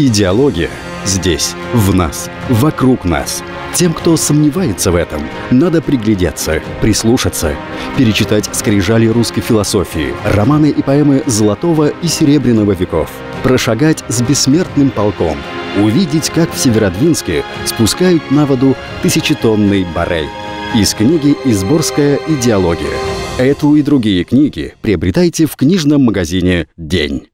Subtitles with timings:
[0.00, 0.70] Идеология
[1.04, 3.42] здесь, в нас, вокруг нас.
[3.74, 7.56] Тем, кто сомневается в этом, надо приглядеться, прислушаться,
[7.96, 13.10] перечитать скрижали русской философии, романы и поэмы Золотого и Серебряного веков,
[13.42, 15.36] прошагать с бессмертным полком,
[15.82, 20.28] увидеть, как в Северодвинске спускают на воду тысячетонный барель.
[20.76, 22.86] Из книги «Изборская идеология».
[23.36, 27.26] Эту и другие книги приобретайте в книжном магазине «День».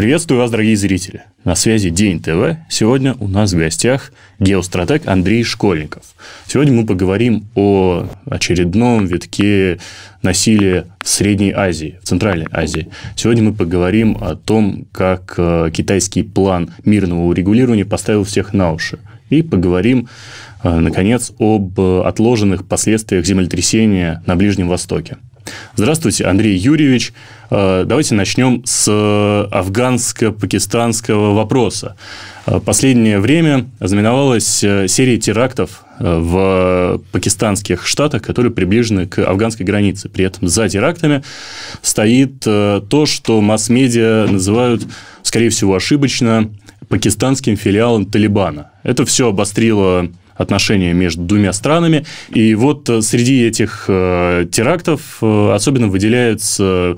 [0.00, 1.24] Приветствую вас, дорогие зрители.
[1.44, 2.56] На связи День ТВ.
[2.70, 6.04] Сегодня у нас в гостях геостратег Андрей Школьников.
[6.46, 9.78] Сегодня мы поговорим о очередном витке
[10.22, 12.88] насилия в Средней Азии, в Центральной Азии.
[13.14, 19.00] Сегодня мы поговорим о том, как э, китайский план мирного урегулирования поставил всех на уши.
[19.28, 20.08] И поговорим,
[20.62, 25.18] э, наконец, об отложенных последствиях землетрясения на Ближнем Востоке.
[25.76, 27.12] Здравствуйте, Андрей Юрьевич.
[27.50, 28.88] Э, давайте начнем с
[29.50, 31.96] афганско-пакистанского вопроса.
[32.46, 40.08] Э, последнее время знаменовалась э, серия терактов в пакистанских штатах, которые приближены к афганской границе.
[40.08, 41.22] При этом за терактами
[41.82, 44.86] стоит то, что масс-медиа называют,
[45.22, 46.50] скорее всего, ошибочно,
[46.88, 48.70] пакистанским филиалом Талибана.
[48.82, 50.08] Это все обострило
[50.40, 52.06] отношения между двумя странами.
[52.30, 56.96] И вот э, среди этих э, терактов э, особенно выделяется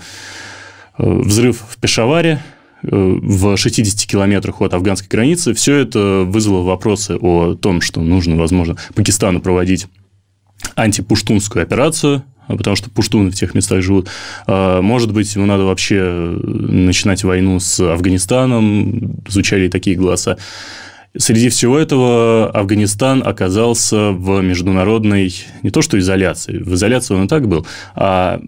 [0.98, 2.40] взрыв в Пешаваре,
[2.82, 5.54] в 60 километрах от афганской границы.
[5.54, 9.86] Все это вызвало вопросы о том, что нужно, возможно, Пакистану проводить
[10.74, 14.08] антипуштунскую операцию, потому что пуштуны в тех местах живут.
[14.46, 16.02] Может быть, ему надо вообще
[16.42, 20.36] начинать войну с Афганистаном, звучали такие голоса.
[21.16, 27.28] Среди всего этого Афганистан оказался в международной не то что изоляции, в изоляции он и
[27.28, 28.40] так был, а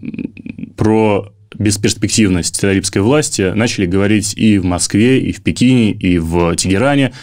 [0.75, 7.13] про бесперспективность талибской власти начали говорить и в Москве, и в Пекине, и в Тегеране.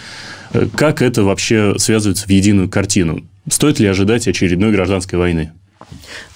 [0.76, 3.24] Как это вообще связывается в единую картину?
[3.50, 5.52] Стоит ли ожидать очередной гражданской войны?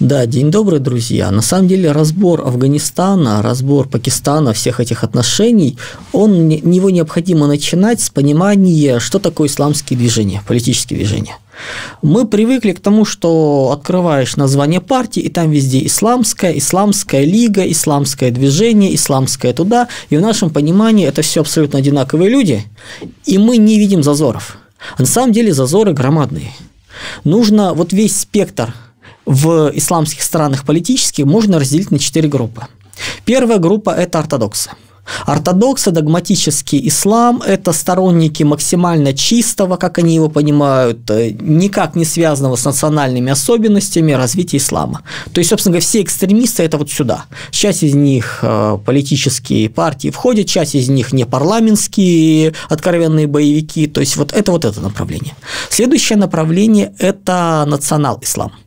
[0.00, 1.30] Да, день добрый, друзья.
[1.30, 5.78] На самом деле разбор Афганистана, разбор Пакистана, всех этих отношений,
[6.12, 11.38] он, него необходимо начинать с понимания, что такое исламские движения, политические движения.
[12.02, 18.30] Мы привыкли к тому, что открываешь название партии, и там везде исламская, исламская лига, исламское
[18.30, 19.88] движение, исламское туда.
[20.10, 22.64] И в нашем понимании это все абсолютно одинаковые люди,
[23.24, 24.58] и мы не видим зазоров.
[24.96, 26.52] А на самом деле зазоры громадные.
[27.24, 28.74] Нужно вот весь спектр
[29.26, 32.66] в исламских странах политически можно разделить на четыре группы.
[33.24, 34.70] Первая группа– это ортодоксы.
[35.24, 42.56] Ортодоксы, догматический ислам– это сторонники максимально чистого, как они его понимают, э, никак не связанного
[42.56, 45.02] с национальными особенностями развития ислама.
[45.32, 47.26] То есть, собственно говоря, все экстремисты– это вот сюда.
[47.50, 53.86] Часть из них э, политические партии входят, часть из них не парламентские откровенные боевики.
[53.86, 55.34] То есть, вот это вот это направление.
[55.70, 58.52] Следующее направление– это национал-ислам–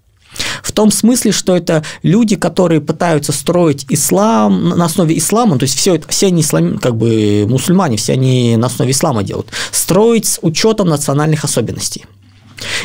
[0.64, 5.78] в том смысле, что это люди, которые пытаются строить ислам на основе ислама, то есть
[5.78, 10.40] все, все они ислам, как бы мусульмане, все они на основе ислама делают, строить с
[10.42, 12.06] учетом национальных особенностей.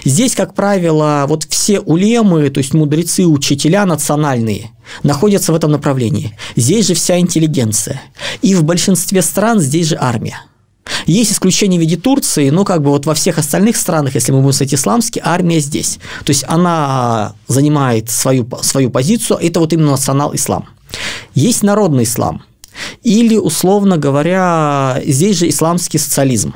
[0.05, 4.71] Здесь, как правило, вот все улемы, то есть мудрецы, учителя национальные,
[5.03, 6.37] находятся в этом направлении.
[6.57, 8.01] Здесь же вся интеллигенция.
[8.43, 10.41] И в большинстве стран здесь же армия.
[11.07, 14.41] Есть исключение в виде Турции, но как бы вот во всех остальных странах, если мы
[14.41, 15.99] будем сказать исламский, армия здесь.
[16.25, 20.69] То есть она занимает свою, свою позицию, это вот именно национал-ислам.
[21.35, 22.43] Есть народный ислам.
[23.03, 26.55] Или, условно говоря, здесь же исламский социализм.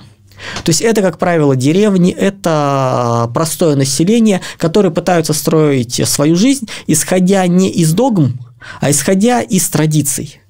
[0.65, 7.47] То есть это, как правило, деревни, это простое население, которые пытаются строить свою жизнь, исходя
[7.47, 8.39] не из догм,
[8.81, 10.41] а исходя из традиций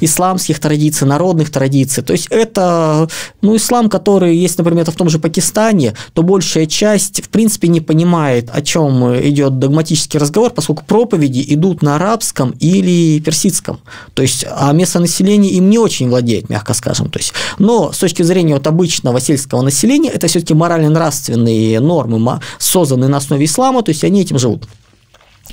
[0.00, 2.02] исламских традиций, народных традиций.
[2.02, 3.08] То есть это
[3.42, 7.80] ну, ислам, который есть, например, в том же Пакистане, то большая часть, в принципе, не
[7.80, 13.80] понимает, о чем идет догматический разговор, поскольку проповеди идут на арабском или персидском.
[14.14, 17.10] То есть, а местное население им не очень владеет, мягко скажем.
[17.10, 23.08] То есть, но с точки зрения вот обычного сельского населения, это все-таки морально-нравственные нормы, созданные
[23.08, 24.68] на основе ислама, то есть они этим живут.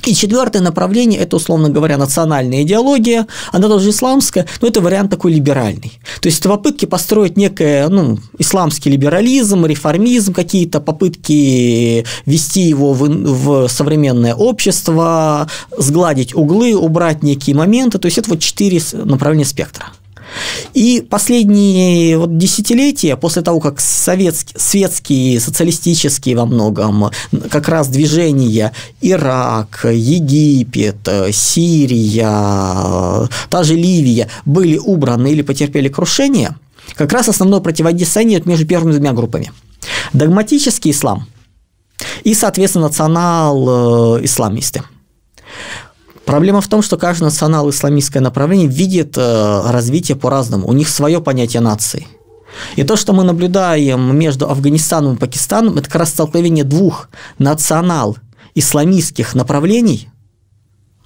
[0.03, 5.33] И четвертое направление– это, условно говоря, национальная идеология, она тоже исламская, но это вариант такой
[5.33, 5.99] либеральный.
[6.21, 13.07] То есть, это попытки построить некое, ну, исламский либерализм, реформизм, какие-то попытки ввести его в,
[13.07, 17.97] в современное общество, сгладить углы, убрать некие моменты.
[17.97, 19.87] То есть, это вот четыре направления спектра.
[20.73, 27.11] И последние вот десятилетия, после того, как советские, светские, социалистические во многом,
[27.49, 36.55] как раз движения Ирак, Египет, Сирия, та же Ливия были убраны или потерпели крушение,
[36.95, 39.51] как раз основное противодействие между первыми двумя группами.
[40.13, 41.27] Догматический ислам
[42.23, 44.83] и, соответственно, национал-исламисты.
[46.25, 50.67] Проблема в том, что каждое национал-исламистское направление видит э, развитие по-разному.
[50.67, 52.07] У них свое понятие нации.
[52.75, 59.35] И то, что мы наблюдаем между Афганистаном и Пакистаном, это как раз столкновение двух национал-исламистских
[59.35, 60.09] направлений,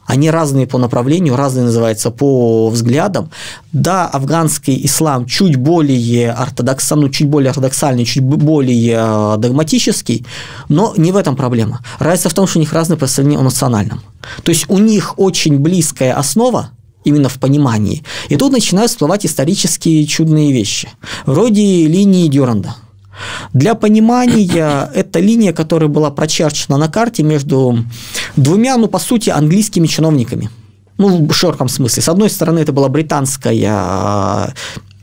[0.10, 3.30] они разные по направлению, разные называются по взглядам.
[3.72, 10.26] Да, афганский ислам чуть более ортодоксальный, ну, чуть более ортодоксальный, чуть более э, догматический,
[10.68, 11.82] но не в этом проблема.
[12.00, 14.02] Разница в том, что у них разные представления о национальном.
[14.42, 16.72] То есть у них очень близкая основа,
[17.04, 18.04] именно в понимании.
[18.30, 20.90] И тут начинают всплывать исторические чудные вещи,
[21.28, 22.76] вроде линии Дюранда–
[23.54, 27.78] для понимания, это линия, которая была прочерчена на карте между
[28.36, 30.50] двумя, ну, по сути, английскими чиновниками.
[30.98, 32.04] Ну, в широком смысле.
[32.04, 34.54] С одной стороны, это была британская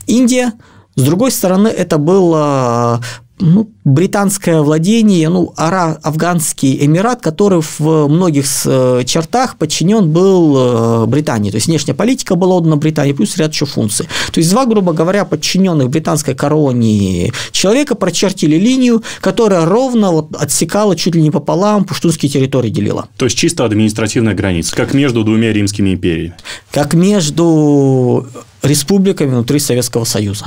[0.07, 0.53] Индия,
[0.95, 3.03] с другой стороны, это было
[3.39, 11.07] ну, британское владение, ну, Ара, Афганский Эмират, который в многих э, чертах подчинен был э,
[11.07, 11.51] Британии.
[11.51, 14.07] То есть внешняя политика была отдана Британии, плюс ряд еще функций.
[14.33, 20.97] То есть два, грубо говоря, подчиненных британской короне человека прочертили линию, которая ровно вот отсекала
[20.97, 23.09] чуть ли не пополам пуштунские территории делила.
[23.17, 26.35] То есть чисто административная граница, как между двумя римскими империями.
[26.71, 28.27] Как между
[28.63, 30.47] республиками внутри Советского Союза.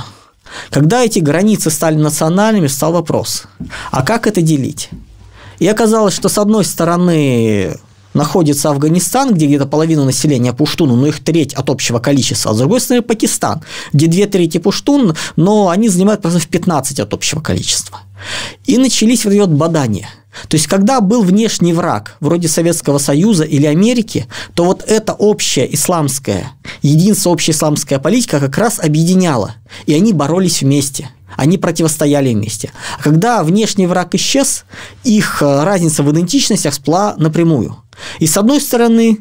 [0.70, 3.44] Когда эти границы стали национальными, стал вопрос,
[3.90, 4.90] а как это делить?
[5.58, 7.76] И оказалось, что с одной стороны
[8.14, 12.58] находится Афганистан, где где-то половина населения пуштуну, но их треть от общего количества, а с
[12.58, 13.62] другой стороны Пакистан,
[13.92, 18.00] где две трети пуштун, но они занимают просто в 15 от общего количества.
[18.66, 20.08] И начались вот эти вот бадания–
[20.48, 25.68] то есть, когда был внешний враг, вроде Советского Союза или Америки, то вот эта общая
[25.72, 26.52] исламская,
[26.82, 29.56] единство общая исламская политика как раз объединяла,
[29.86, 32.72] и они боролись вместе– они противостояли вместе.
[32.98, 34.64] А когда внешний враг исчез,
[35.04, 37.76] их э, разница в идентичностях спла напрямую.
[38.18, 39.18] И с одной стороны,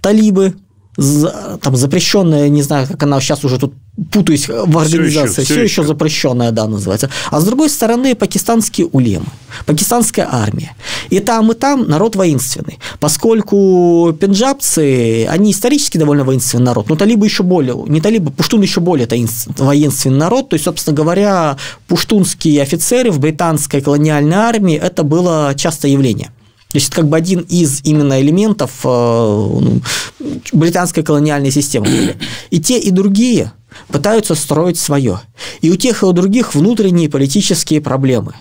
[0.00, 0.54] талибы,
[0.96, 3.72] там запрещенная, не знаю, как она сейчас уже тут
[4.10, 7.08] путаюсь в организации, все еще, все, все еще запрещенная, да, называется.
[7.30, 9.26] А с другой стороны, пакистанские улемы,
[9.64, 10.74] пакистанская армия.
[11.08, 12.78] И там, и там народ воинственный.
[13.00, 18.80] Поскольку пенджабцы, они исторически довольно воинственный народ, но талибы еще более, не талибы, пуштун еще
[18.80, 19.06] более
[19.56, 20.50] воинственный народ.
[20.50, 21.56] То есть, собственно говоря,
[21.88, 26.32] пуштунские офицеры в британской колониальной армии это было частое явление.
[26.72, 29.80] То есть это как бы один из именно элементов э, ну,
[30.52, 32.16] британской колониальной системы.
[32.50, 33.52] И те, и другие
[33.88, 35.20] пытаются строить свое.
[35.60, 38.34] И у тех, и у других внутренние политические проблемы.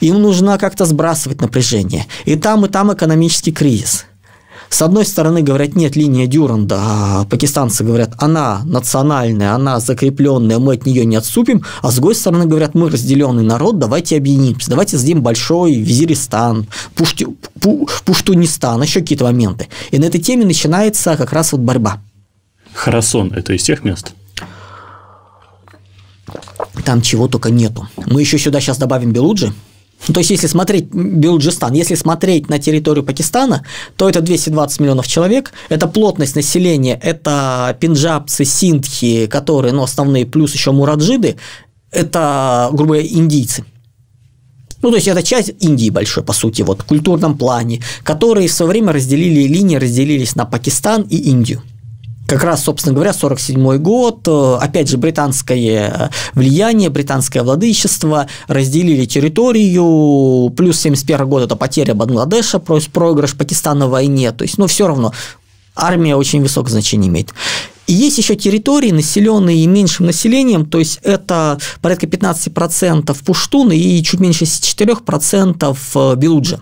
[0.00, 2.06] Им нужно как-то сбрасывать напряжение.
[2.26, 4.04] И там, и там экономический кризис–
[4.68, 10.74] с одной стороны говорят, нет, линия Дюранда, а пакистанцы говорят, она национальная, она закрепленная, мы
[10.74, 14.96] от нее не отступим, а с другой стороны говорят, мы разделенный народ, давайте объединимся, давайте
[14.96, 17.26] сделаем большой Визиристан, Пушти,
[17.60, 19.68] Пу, Пуштунистан, еще какие-то моменты.
[19.90, 22.00] И на этой теме начинается как раз вот борьба.
[22.72, 24.12] Харасон– это из тех мест?
[26.84, 27.88] Там чего только нету.
[28.06, 29.52] Мы еще сюда сейчас добавим Белуджи,
[30.12, 33.64] то есть, если смотреть Белуджистан, если смотреть на территорию Пакистана,
[33.96, 40.52] то это 220 миллионов человек, это плотность населения, это пенджабцы, синдхи, которые, ну, основные, плюс
[40.52, 41.36] еще мураджиды,
[41.90, 43.64] это, грубо говоря, индийцы.
[44.82, 48.52] Ну, то есть, это часть Индии большой, по сути, вот, в культурном плане, которые в
[48.52, 51.62] свое время разделили, линии разделились на Пакистан и Индию
[52.26, 60.50] как раз, собственно говоря, 47 год, э, опять же, британское влияние, британское владычество, разделили территорию,
[60.50, 65.12] плюс 71 год– это потеря Бангладеша, проигрыш Пакистана в войне, то есть, ну, все равно
[65.76, 67.34] армия очень высокое значение имеет.
[67.86, 74.20] И есть еще территории, населенные меньшим населением, то есть это порядка 15% пуштуны и чуть
[74.20, 76.60] меньше 4% э, белуджи.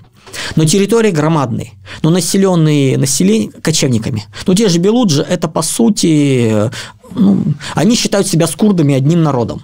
[0.56, 1.72] Но территории громадные,
[2.02, 4.24] но населенные население, кочевниками.
[4.46, 6.70] Но те же белуджи– это, по сути,
[7.14, 9.62] ну, они считают себя с курдами одним народом.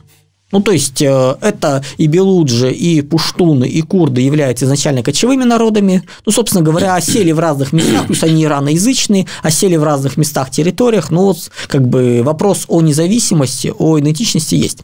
[0.50, 6.04] Ну, то есть, э, это и белуджи, и пуштуны, и курды являются изначально кочевыми народами.
[6.24, 11.10] Ну, собственно говоря, осели в разных местах, плюс они ираноязычные, осели в разных местах, территориях.
[11.10, 14.78] Ну, вот, как бы вопрос о независимости, о идентичности есть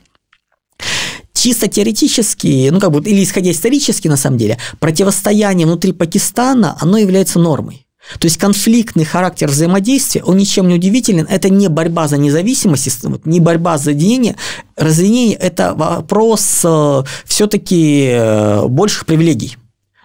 [1.35, 6.97] чисто теоретически, ну как бы, или исходя исторически на самом деле, противостояние внутри Пакистана, оно
[6.97, 7.85] является нормой.
[8.19, 13.41] То есть конфликтный характер взаимодействия, он ничем не удивителен, это не борьба за независимость, не
[13.41, 14.37] борьба за единение,
[14.77, 19.57] разъединение– это вопрос э, все-таки э, больших привилегий.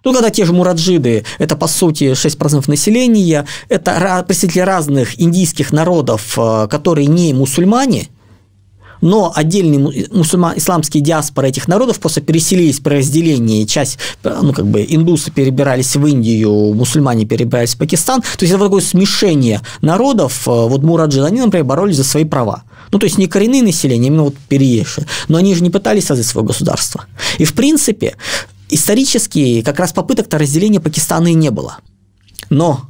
[0.05, 6.37] Ну, когда те же мураджиды, это по сути 6% населения, это представители разных индийских народов,
[6.37, 8.07] э, которые не мусульмане–
[9.01, 14.85] но отдельные мусульман, исламские диаспоры этих народов просто переселились при разделении, часть, ну, как бы,
[14.87, 20.51] индусы перебирались в Индию, мусульмане перебирались в Пакистан, то есть это такое смешение народов, э,
[20.51, 22.63] вот мураджи, они, например, боролись за свои права.
[22.91, 26.25] Ну, то есть не коренные населения, именно вот переезжие, но они же не пытались создать
[26.25, 27.05] свое государство.
[27.37, 28.15] И, в принципе,
[28.69, 31.77] исторически как раз попыток-то разделения Пакистана и не было.
[32.49, 32.81] Но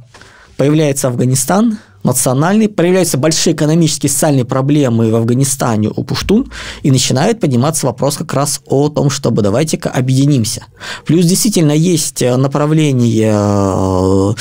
[0.56, 6.50] появляется Афганистан– национальный, проявляются большие экономические и социальные проблемы в Афганистане у пуштун,
[6.82, 10.64] и начинает подниматься вопрос как раз о том, чтобы давайте-ка объединимся.
[11.04, 14.34] Плюс действительно есть направление э,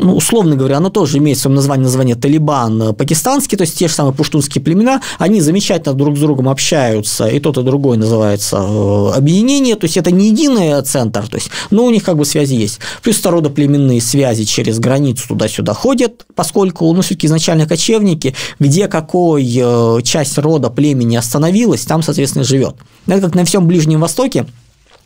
[0.00, 3.78] ну, условно говоря, оно тоже имеет в своем названии название Талибан э, пакистанский, то есть
[3.78, 7.96] те же самые пуштунские племена, они замечательно друг с другом общаются, и тот, и другой
[7.96, 12.16] называется э, объединение, то есть это не единый центр, то есть, но у них как
[12.16, 12.80] бы связи есть.
[13.02, 20.02] Плюс народоплеменные связи через границу туда-сюда ходят, поскольку, ну, все-таки изначально кочевники, где какой э,
[20.02, 22.76] часть рода племени остановилась, там, соответственно, живет.
[23.06, 24.46] Это как на всем Ближнем Востоке,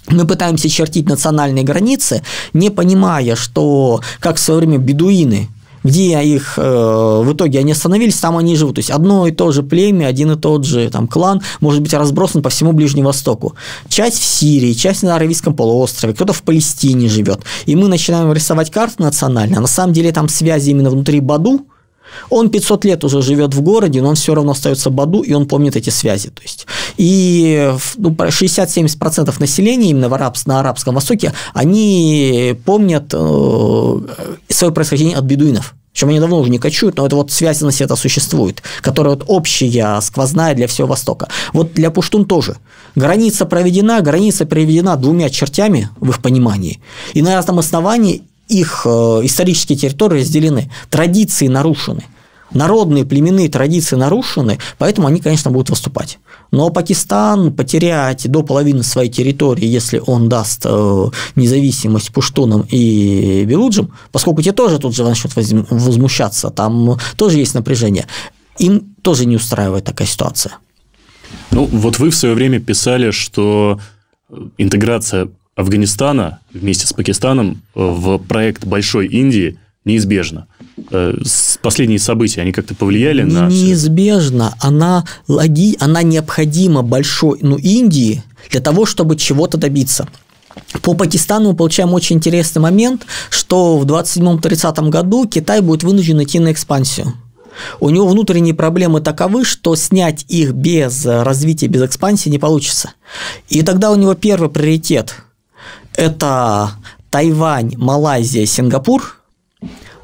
[0.09, 5.49] мы пытаемся чертить национальные границы, не понимая, что, как в свое время бедуины,
[5.85, 8.77] где их э, в итоге они остановились, там они живут.
[8.77, 11.93] То есть одно и то же племя, один и тот же там, клан может быть
[11.93, 13.55] разбросан по всему Ближнему Востоку.
[13.89, 17.41] Часть в Сирии, часть на Аравийском полуострове, кто-то в Палестине живет.
[17.67, 21.67] И мы начинаем рисовать карты национальные, а на самом деле там связи именно внутри Баду,
[22.31, 25.47] он 500 лет уже живет в городе, но он все равно остается Баду, и он
[25.47, 26.31] помнит эти связи.
[26.31, 26.67] То есть,
[26.97, 33.99] и ну, 60-70% населения именно в араб, на Арабском Востоке, они помнят э,
[34.49, 35.75] свое происхождение от бедуинов.
[35.95, 40.01] Причем они давно уже не кочуют, но это вот связанность это существует, которая вот общая,
[40.01, 41.29] сквозная для всего Востока.
[41.53, 42.57] Вот для пуштун тоже.
[42.97, 46.81] Граница проведена, граница проведена двумя чертями в их понимании.
[47.13, 48.89] И на этом основании их э,
[49.25, 52.05] исторические территории разделены, традиции нарушены.
[52.53, 56.19] Народные племенные традиции нарушены, поэтому они, конечно, будут выступать.
[56.53, 63.93] Но Пакистан потерять до половины своей территории, если он даст э, независимость пуштунам и белуджам,
[64.13, 68.07] поскольку те тоже тут же начнут возмущаться, там тоже есть напряжение,
[68.59, 70.59] им тоже не устраивает такая ситуация.
[71.51, 73.81] Ну, вот вы в свое время писали, что
[74.59, 80.47] интеграция Афганистана вместе с Пакистаном э, в проект Большой Индии неизбежно.
[80.91, 81.15] Э,
[81.63, 83.49] последние события, они как-то повлияли не на...
[83.49, 90.09] Неизбежно, она, логи, она необходима Большой ну, Индии для того, чтобы чего-то добиться.
[90.83, 96.39] По Пакистану мы получаем очень интересный момент, что в 27-30 году Китай будет вынужден идти
[96.39, 97.15] на экспансию.
[97.79, 102.93] У него внутренние проблемы таковы, что снять их без развития, без экспансии не получится.
[103.49, 105.15] И тогда у него первый приоритет
[105.97, 106.73] это
[107.11, 109.21] Тайвань, Малайзия, Сингапур.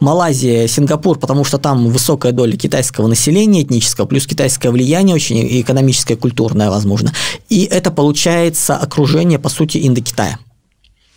[0.00, 6.16] Малайзия, Сингапур, потому что там высокая доля китайского населения этнического, плюс китайское влияние очень экономическое,
[6.16, 7.12] культурное, возможно.
[7.50, 10.38] И это получается окружение, по сути, Индокитая.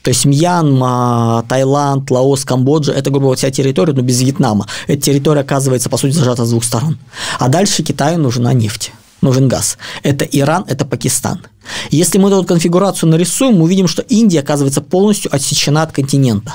[0.02, 4.68] То есть Мьянма, Таиланд, Лаос, Камбоджа– это, грубо говоря, вся территория, но без Вьетнама.
[4.88, 6.98] Эта территория оказывается, по сути, зажата с двух сторон.
[7.40, 8.92] А дальше Китаю нужна нефть
[9.24, 9.78] нужен газ.
[10.04, 11.42] Это Иран, это Пакистан.
[11.90, 16.54] Если мы эту конфигурацию нарисуем, мы увидим, что Индия оказывается полностью отсечена от континента.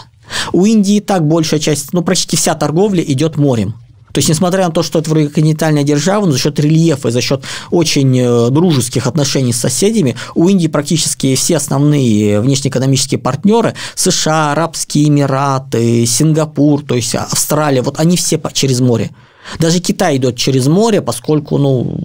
[0.52, 3.74] У Индии и так большая часть, ну почти вся торговля идет морем.
[4.12, 7.12] То есть, несмотря на то, что это вроде континентальная держава, но за счет рельефа и
[7.12, 13.74] за счет очень э, дружеских отношений с соседями, у Индии практически все основные внешнеэкономические партнеры
[13.94, 19.10] США, Арабские Эмираты, Сингапур, то есть Австралия, вот они все через море.
[19.58, 22.00] Даже Китай идет через море, поскольку, ну,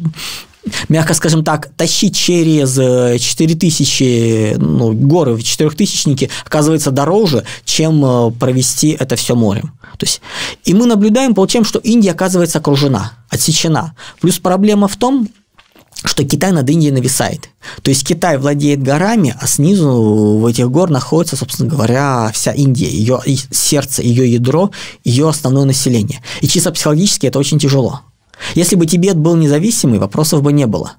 [0.90, 8.32] мягко скажем так, тащить через 4000 э, ну, горы в четырехтысячники оказывается дороже, чем э,
[8.32, 9.74] провести это все морем.
[9.98, 10.22] То есть,
[10.64, 13.96] и мы наблюдаем, получаем, что Индия оказывается окружена, отсечена.
[14.20, 15.30] Плюс проблема в том,
[16.06, 17.50] что Китай над Индией нависает.
[17.82, 22.90] То есть Китай владеет горами, а снизу в этих гор находится, собственно говоря, вся Индия,
[22.90, 24.72] ее сердце, ее ядро,
[25.04, 26.22] ее основное население.
[26.42, 28.02] И чисто психологически это очень тяжело.
[28.56, 30.94] Если бы Тибет был независимый, вопросов бы не было.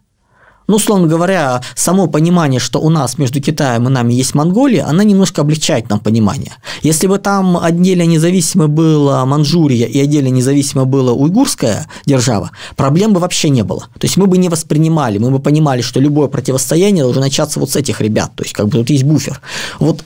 [0.67, 5.05] Ну, условно говоря, само понимание, что у нас между Китаем и нами есть Монголия, она
[5.05, 6.53] немножко облегчает нам понимание.
[6.83, 13.21] Если бы там отдельно независимо была Манчжурия и отдельно независимо была уйгурская держава, проблем бы
[13.21, 13.81] вообще не было.
[13.99, 17.71] То есть мы бы не воспринимали, мы бы понимали, что любое противостояние должно начаться вот
[17.71, 18.33] с этих ребят.
[18.35, 19.43] То есть как бы тут есть буфер.
[19.81, 20.03] Вот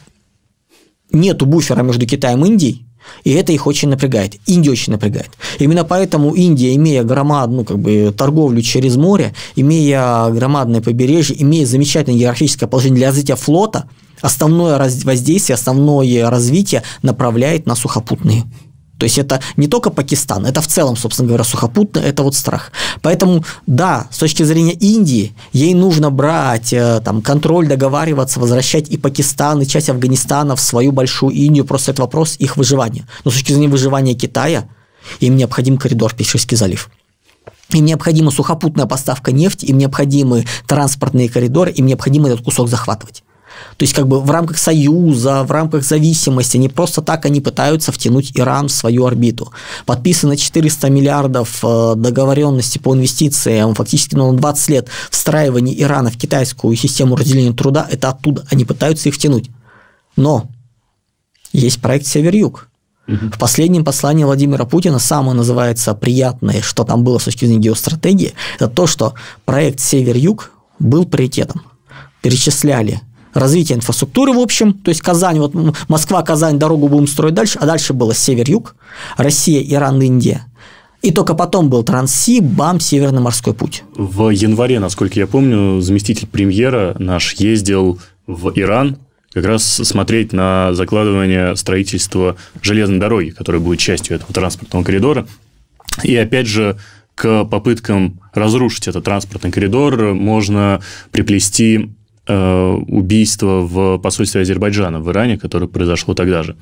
[1.13, 2.88] нету буфера между Китаем и Индией,
[3.25, 4.37] И это их очень напрягает.
[4.47, 5.31] Индия очень напрягает.
[5.59, 12.19] Именно поэтому Индия, имея громадную как бы, торговлю через море, имея громадное побережье, имея замечательное
[12.19, 13.89] географическое положение для развития флота,
[14.21, 18.45] основное воздействие, основное развитие направляет на сухопутные
[18.99, 22.73] то есть это не только Пакистан, это в целом, собственно говоря, сухопутно, это вот страх.
[23.01, 28.99] Поэтому, да, с точки зрения Индии, ей нужно брать э, там, контроль, договариваться, возвращать и
[28.99, 33.07] Пакистан, и часть Афганистана в свою большую Индию, просто это вопрос их выживания.
[33.25, 34.69] Но с точки зрения выживания Китая,
[35.21, 36.91] им необходим коридор Персидский залив.
[37.71, 43.23] Им необходима сухопутная поставка нефти, им необходимы транспортные коридоры, им необходимо этот кусок захватывать.
[43.77, 47.93] То есть как бы в рамках союза, в рамках зависимости, не просто так они пытаются
[47.93, 49.53] втянуть Иран в свою орбиту.
[49.87, 56.77] Подписано 400 миллиардов э, договоренности по инвестициям, фактически ну, 20 лет встраивания Ирана в китайскую
[56.77, 59.51] систему разделения труда, это оттуда, они пытаются их втянуть.
[60.17, 60.49] Но
[61.53, 62.69] есть проект «Север-Юг»,
[63.09, 68.35] в последнем послании Владимира Путина самое называется приятное, что там было с точки зрения геостратегии,
[68.57, 69.15] это то, что
[69.47, 71.63] проект «Север-Юг» был приоритетом.
[72.21, 73.01] Перечисляли
[73.35, 75.55] развитие инфраструктуры в общем, то есть Казань, вот
[75.89, 78.75] Москва, Казань, дорогу будем строить дальше, а дальше было север-юг,
[79.17, 80.45] Россия, Иран, Индия.
[81.01, 83.85] И только потом был Транси, БАМ, Северный морской путь.
[83.95, 88.99] В январе, насколько я помню, заместитель премьера наш ездил в Иран
[89.33, 95.29] как раз смотреть на закладывание строительства железной дороги, которая будет частью этого транспортного коридора.
[96.03, 96.79] И опять же,
[97.15, 100.81] к попыткам разрушить этот транспортный коридор можно
[101.11, 101.91] приплести
[102.29, 106.57] убийство в посольстве Азербайджана в Иране, которое произошло тогда же.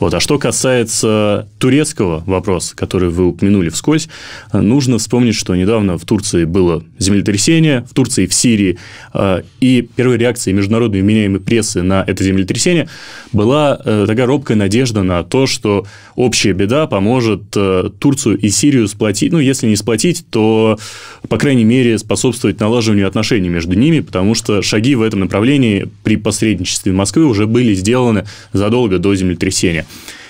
[0.00, 0.12] Вот.
[0.14, 4.08] А что касается турецкого вопроса, который вы упомянули вскользь,
[4.52, 8.78] нужно вспомнить, что недавно в Турции было землетрясение, в Турции в Сирии,
[9.12, 12.88] э, и первой реакцией международной вменяемой прессы на это землетрясение
[13.32, 19.32] была э, такая робкая надежда на то, что общая беда поможет Турцию и Сирию сплотить,
[19.32, 20.78] ну, если не сплотить, то,
[21.28, 26.16] по крайней мере, способствовать налаживанию отношений между ними, потому что шаги в этом направлении при
[26.16, 29.86] посредничестве Москвы уже были сделаны задолго до землетрясения.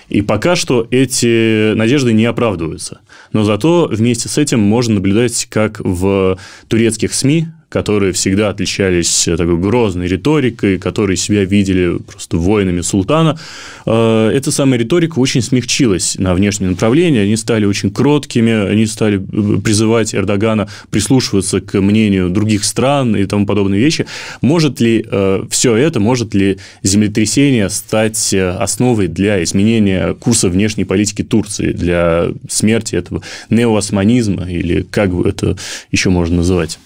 [0.08, 3.00] И пока что эти надежды не оправдываются.
[3.32, 9.36] Но зато вместе с этим можно наблюдать, как в турецких СМИ которые всегда отличались э,
[9.36, 13.36] такой грозной риторикой, которые себя видели просто воинами султана.
[13.84, 19.16] Э, эта самая риторика очень смягчилась на внешнем направлении, они стали очень кроткими, они стали
[19.18, 24.06] э, призывать Эрдогана прислушиваться к мнению других стран и тому подобные вещи.
[24.40, 25.04] Может ли
[25.50, 32.94] все это, может ли землетрясение стать основой для изменения курса внешней политики Турции, для смерти
[32.94, 35.56] этого неоосманизма, или как это
[35.90, 36.78] еще можно называть?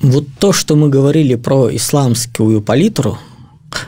[0.00, 3.18] Вот то, что мы говорили про исламскую палитру,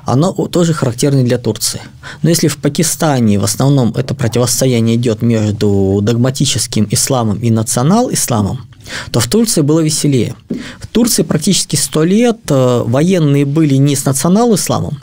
[0.04, 1.80] оно тоже характерно для Турции.
[2.22, 8.66] Но если в Пакистане в основном это противостояние идет между догматическим исламом и национал-исламом,
[9.12, 10.34] то в Турции было веселее.
[10.80, 15.00] В Турции практически сто лет э, военные были не с национал-исламом,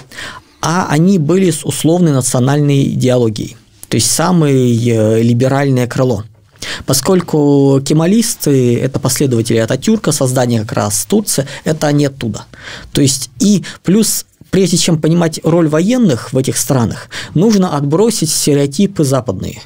[0.61, 3.55] а они были с условной национальной идеологией,
[3.87, 6.23] то есть самое э, либеральное крыло–
[6.85, 12.45] Поскольку кемалисты– это последователи Ататюрка, создание как раз Турции, это они оттуда.
[12.91, 19.03] То есть и плюс прежде чем понимать роль военных в этих странах, нужно отбросить стереотипы
[19.03, 19.61] западные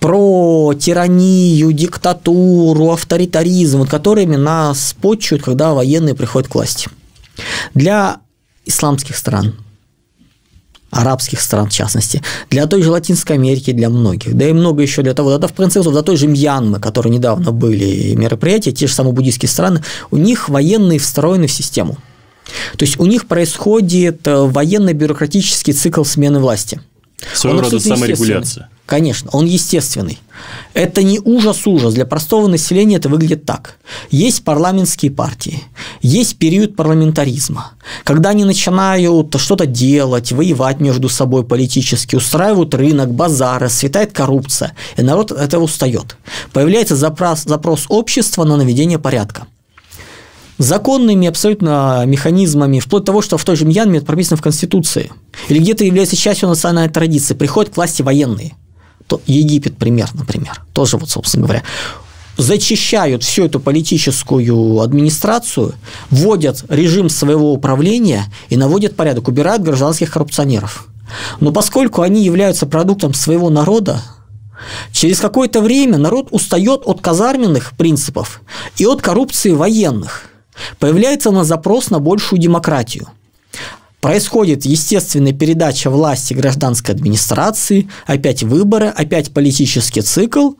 [0.00, 6.88] про тиранию, диктатуру, авторитаризм, которыми нас почуют, когда военные приходят к власти.
[7.74, 8.18] Для
[8.64, 9.54] исламских стран
[10.92, 15.02] арабских стран в частности, для той же Латинской Америки, для многих, да и много еще
[15.02, 18.86] для того, да, в конце концов, для той же Мьянмы, которые недавно были мероприятия, те
[18.86, 21.96] же самые буддийские страны, у них военные встроены в систему.
[22.76, 26.80] То есть у них происходит э, военно-бюрократический цикл смены власти.
[27.34, 28.68] Своего рода саморегуляция.
[28.86, 30.18] Конечно, он естественный.
[30.74, 31.94] Это не ужас-ужас.
[31.94, 33.78] Для простого населения это выглядит так.
[34.10, 35.62] Есть парламентские партии,
[36.02, 37.72] есть период парламентаризма,
[38.04, 45.02] когда они начинают что-то делать, воевать между собой политически, устраивают рынок, базары, светает коррупция, и
[45.02, 46.16] народ от этого устает.
[46.52, 49.46] Появляется запрос, запрос общества на наведение порядка
[50.62, 55.12] законными абсолютно механизмами, вплоть до того, что в той же Мьянме это прописано в Конституции,
[55.48, 58.54] или где-то является частью национальной традиции, приходят к власти военные–
[59.12, 61.62] то Египет пример, например, тоже вот, собственно говоря,
[62.38, 65.74] зачищают всю эту политическую администрацию,
[66.08, 70.88] вводят режим своего управления и наводят порядок, убирают гражданских коррупционеров.
[71.40, 74.00] Но поскольку они являются продуктом своего народа,
[74.92, 78.40] через какое-то время народ устает от казарменных принципов
[78.78, 80.24] и от коррупции военных.
[80.78, 83.08] Появляется на запрос на большую демократию–
[84.02, 90.54] происходит естественная передача власти гражданской администрации, опять выборы, опять политический цикл,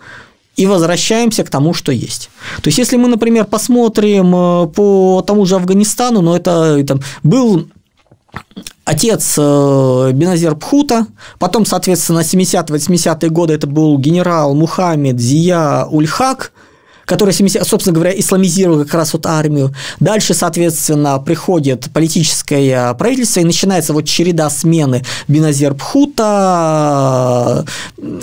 [0.55, 2.31] и возвращаемся к тому, что есть.
[2.63, 7.69] То есть, если мы, например, посмотрим э, по тому же Афганистану, но это там, был
[8.85, 11.07] отец э, Беназир Пхута,
[11.41, 16.53] потом, соответственно, 70-80-е годы это был генерал Мухаммед Зия Ульхак,
[17.05, 19.75] который, собственно говоря, исламизировал как раз вот армию.
[20.01, 25.05] Дальше, соответственно, приходит политическое правительство, и начинается вот череда смены.
[25.29, 27.65] Беназир Пхута,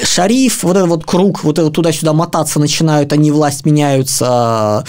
[0.03, 4.85] Шариф, вот этот вот круг, вот это туда-сюда мотаться начинают, они власть меняются,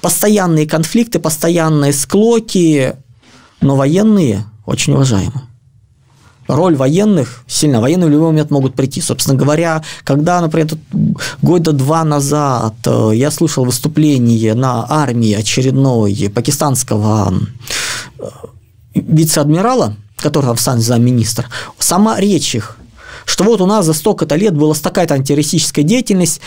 [0.00, 2.94] постоянные конфликты, постоянные склоки,
[3.60, 5.45] но военные очень уважаемы
[6.48, 7.80] роль военных сильно.
[7.80, 9.00] Военные в любой момент могут прийти.
[9.00, 10.68] Собственно говоря, когда, например,
[11.42, 17.34] года два назад э, я слушал выступление на армии очередной пакистанского
[18.18, 18.24] э,
[18.94, 22.76] вице-адмирала, который в сан замминистр, сама речь их,
[23.24, 26.40] что вот у нас за столько-то лет была такая-то антитеррористическая деятельность,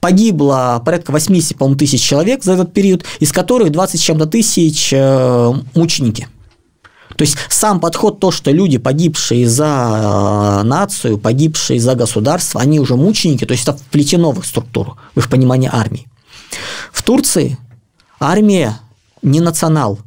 [0.00, 5.52] погибло порядка 80, по тысяч человек за этот период, из которых 20 чем-то тысяч э,
[5.74, 6.28] мученики–
[7.20, 12.80] то есть сам подход, то, что люди, погибшие за э, нацию, погибшие за государство, они
[12.80, 16.06] уже мученики, то есть это вплетено в их структуру, в их понимание армии.
[16.90, 17.58] В Турции
[18.20, 18.80] армия
[19.20, 19.98] не национал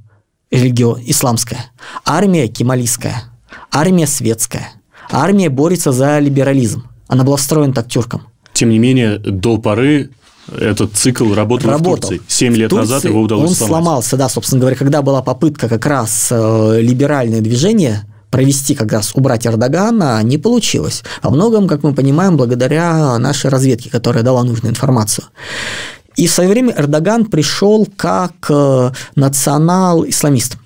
[0.50, 1.72] религио исламская,
[2.04, 3.26] армия кемалийская,
[3.72, 4.72] армия светская,
[5.12, 6.88] армия борется за либерализм.
[7.08, 8.24] Она была встроена так тюркам.
[8.54, 10.10] Тем не менее, до поры
[10.52, 11.96] этот цикл работал, работал.
[11.96, 12.22] в Турции.
[12.28, 13.70] Семь лет Турции назад его удалось он сломать.
[13.70, 19.12] сломался, да, собственно говоря, когда была попытка как раз э, либеральное движение провести как раз
[19.14, 21.04] убрать Эрдогана не получилось.
[21.22, 25.26] Во многом, как мы понимаем, благодаря нашей разведке, которая дала нужную информацию.
[26.16, 30.58] И в свое время Эрдоган пришел как э, национал-исламист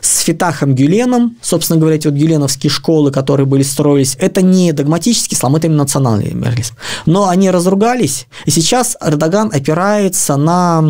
[0.00, 5.36] с Фитахом Гюленом, собственно говоря, эти вот гюленовские школы, которые были строились, это не догматический
[5.36, 6.74] ислам, это именно национальный либерализм.
[7.06, 10.82] Но они разругались, и сейчас Эрдоган опирается на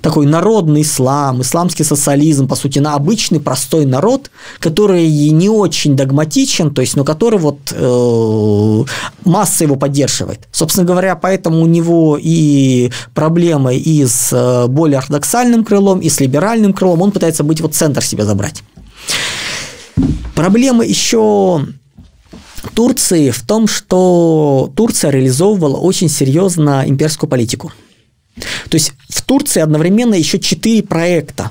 [0.00, 6.72] такой народный ислам, исламский социализм, по сути, на обычный простой народ, который не очень догматичен,
[6.74, 8.84] то есть, но который вот э,
[9.24, 10.48] масса его поддерживает.
[10.52, 16.20] Собственно говоря, поэтому у него и проблемы и с э, более ортодоксальным крылом, и с
[16.20, 18.62] либеральным крылом, он пытается быть вот центр себя забрать.
[20.34, 21.66] Проблема еще
[22.74, 27.72] Турции в том, что Турция реализовывала очень серьезно имперскую политику.
[28.68, 31.50] То есть в Турции одновременно еще четыре проекта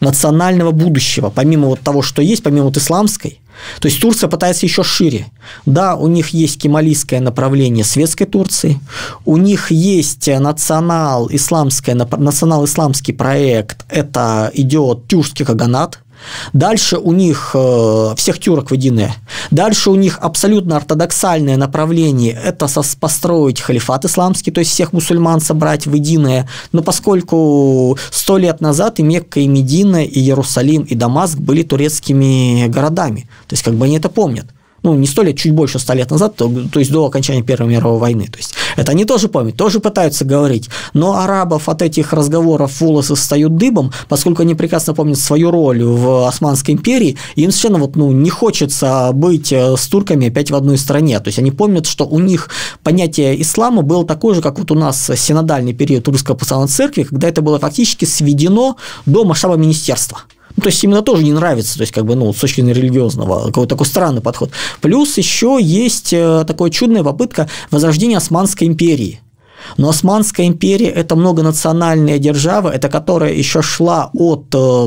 [0.00, 3.40] национального будущего, помимо вот того, что есть, помимо вот исламской.
[3.80, 5.28] То есть Турция пытается еще шире.
[5.64, 8.78] Да, у них есть кемалийское направление светской Турции,
[9.24, 16.00] у них есть национал-исламский проект, это идет тюркский каганат,
[16.52, 19.14] Дальше у них э, всех тюрок в единое.
[19.50, 22.66] Дальше у них абсолютно ортодоксальное направление– это
[23.00, 26.48] построить халифат исламский, то есть всех мусульман собрать в единое.
[26.72, 32.66] Но поскольку сто лет назад и Мекка, и Медина, и Иерусалим, и Дамаск были турецкими
[32.68, 34.46] городами, то есть как бы они это помнят
[34.86, 37.68] ну, не сто лет, чуть больше ста лет назад, то, то есть до окончания Первой
[37.68, 38.28] мировой войны.
[38.30, 40.68] То есть это они тоже помнят, тоже пытаются говорить.
[40.94, 46.28] Но арабов от этих разговоров волосы встают дыбом, поскольку они прекрасно помнят свою роль в
[46.28, 50.54] Османской империи, и им совершенно вот, ну, не хочется быть э, с турками опять в
[50.54, 51.18] одной стране.
[51.18, 52.48] То есть они помнят, что у них
[52.84, 57.28] понятие ислама было такое же, как вот у нас синодальный период Русской Православной Церкви, когда
[57.28, 60.20] это было фактически сведено до масштаба министерства.
[60.56, 62.72] Ну, то есть именно тоже не нравится, то есть как бы, ну, с точки зрения
[62.72, 64.50] религиозного, какой-то такой странный подход.
[64.80, 69.20] Плюс еще есть э, такая чудная попытка возрождения Османской империи.
[69.76, 74.86] Но Османская империя– это многонациональная держава, это которая еще шла от э,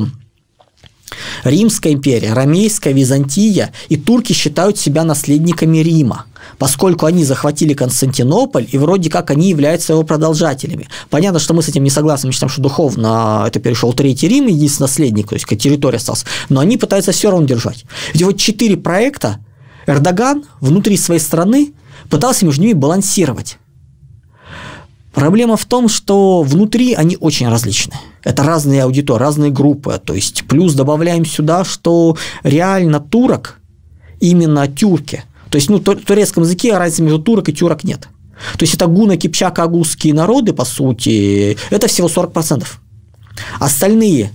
[1.43, 6.25] Римская империя, Ромейская, Византия, и турки считают себя наследниками Рима
[6.59, 10.87] поскольку они захватили Константинополь, и вроде как они являются его продолжателями.
[11.09, 14.45] Понятно, что мы с этим не согласны, мы считаем, что духовно это перешел Третий Рим,
[14.47, 17.85] единственный наследник, то есть территория осталась, но они пытаются все равно держать.
[18.13, 19.39] Эти вот четыре проекта
[19.87, 21.73] Эрдоган внутри своей страны
[22.09, 23.57] пытался между ними балансировать.
[25.13, 27.93] Проблема в том, что внутри они очень различны.
[28.23, 29.99] Это разные аудитории, разные группы.
[30.03, 33.59] То есть плюс добавляем сюда, что реально турок,
[34.19, 38.07] именно тюрки, то есть, ну, в турецком языке разницы между турок и тюрок нет.
[38.57, 42.65] То есть, это гуна, кипчак, агузские народы, по сути, это всего 40%.
[43.59, 44.31] Остальные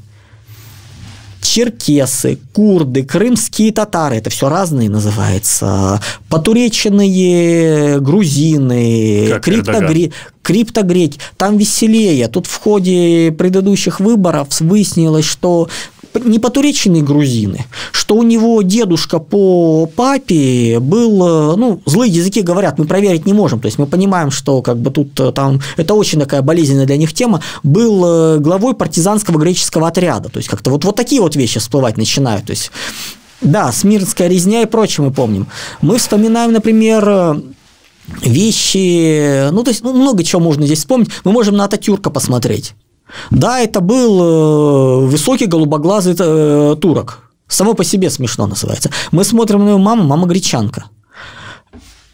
[1.44, 10.12] черкесы, курды, крымские татары, это все разные называется, потуреченные грузины, криптогре...
[10.42, 12.28] криптогреки, там веселее.
[12.28, 15.68] Тут в ходе предыдущих выборов выяснилось, что
[16.24, 22.84] не потуреченные грузины, что у него дедушка по папе был, ну, злые языки говорят, мы
[22.84, 26.42] проверить не можем, то есть мы понимаем, что как бы тут там, это очень такая
[26.42, 31.20] болезненная для них тема, был главой партизанского греческого отряда, то есть как-то вот, вот такие
[31.20, 32.70] вот вещи всплывать начинают, то есть
[33.40, 35.46] да, Смирнская резня и прочее мы помним.
[35.82, 37.42] Мы вспоминаем, например,
[38.22, 41.10] вещи, ну, то есть ну, много чего можно здесь вспомнить.
[41.24, 42.74] Мы можем на Ататюрка посмотреть.
[43.30, 47.30] Да, это был э, высокий голубоглазый э, турок.
[47.48, 48.90] Само по себе смешно называется.
[49.12, 50.84] Мы смотрим на его маму, мама гречанка.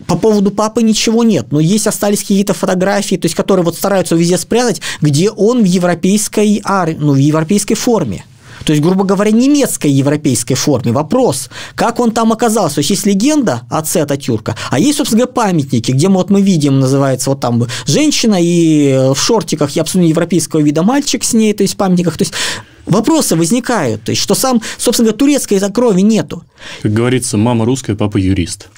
[0.06, 4.16] По поводу папы ничего нет, но есть остались какие-то фотографии, то есть которые вот стараются
[4.16, 8.24] везде спрятать, где он в европейской армии, ну, в европейской форме.
[8.64, 10.92] То есть, грубо говоря, немецкой европейской форме.
[10.92, 12.76] Вопрос, как он там оказался?
[12.76, 16.42] То есть, есть легенда отца Ататюрка, а есть, собственно говоря, памятники, где мы, вот мы
[16.42, 21.52] видим, называется, вот там женщина и в шортиках и абсолютно европейского вида мальчик с ней,
[21.52, 22.16] то есть в памятниках.
[22.16, 22.34] То есть,
[22.86, 26.44] вопросы возникают, то есть, что сам, собственно говоря, турецкой крови нету.
[26.82, 28.68] Как говорится, мама русская, папа юрист.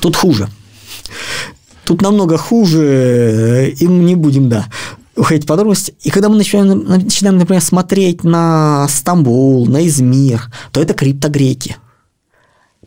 [0.00, 0.48] Тут хуже.
[1.84, 4.66] Тут намного хуже, и мы не будем, да
[5.16, 5.94] уходить в подробности.
[6.02, 11.76] И когда мы начинаем, начинаем, например, смотреть на Стамбул, на Измир, то это криптогреки.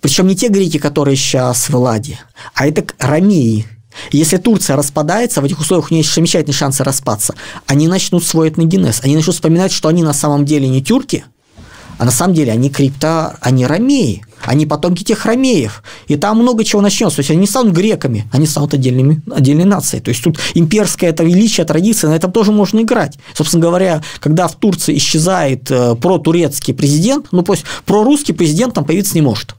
[0.02, 2.20] Причем не те греки, которые сейчас в Элладе,
[2.54, 3.66] а это ромеи.
[4.12, 7.34] Если Турция распадается, в этих условиях у нее есть замечательные шансы распаться,
[7.66, 11.26] они начнут свой этногенез, они начнут вспоминать, что они на самом деле не тюрки,
[11.98, 15.84] а на самом деле они крипто, они ромеи, они потомки тех ромеев.
[16.08, 17.18] И там много чего начнется.
[17.18, 20.02] То есть они не станут греками, они станут отдельными, отдельной нацией.
[20.02, 23.18] То есть тут имперское это величие, традиция, на этом тоже можно играть.
[23.34, 29.16] Собственно говоря, когда в Турции исчезает э, протурецкий президент, ну пусть прорусский президент там появиться
[29.16, 29.56] не может.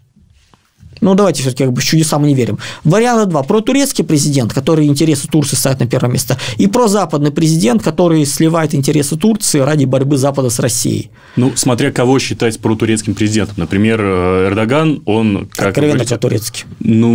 [1.00, 2.58] Ну, давайте все-таки как бы в чудеса мы не верим.
[2.84, 3.42] Вариант два.
[3.42, 8.24] Про турецкий президент, который интересы Турции ставит на первое место, и про западный президент, который
[8.24, 11.10] сливает интересы Турции ради борьбы Запада с Россией.
[11.36, 13.54] Ну, смотря кого считать про турецким президентом.
[13.58, 15.48] Например, э, Эрдоган, он...
[15.52, 16.64] Как Откровенно по-турецки.
[16.80, 17.14] Ну,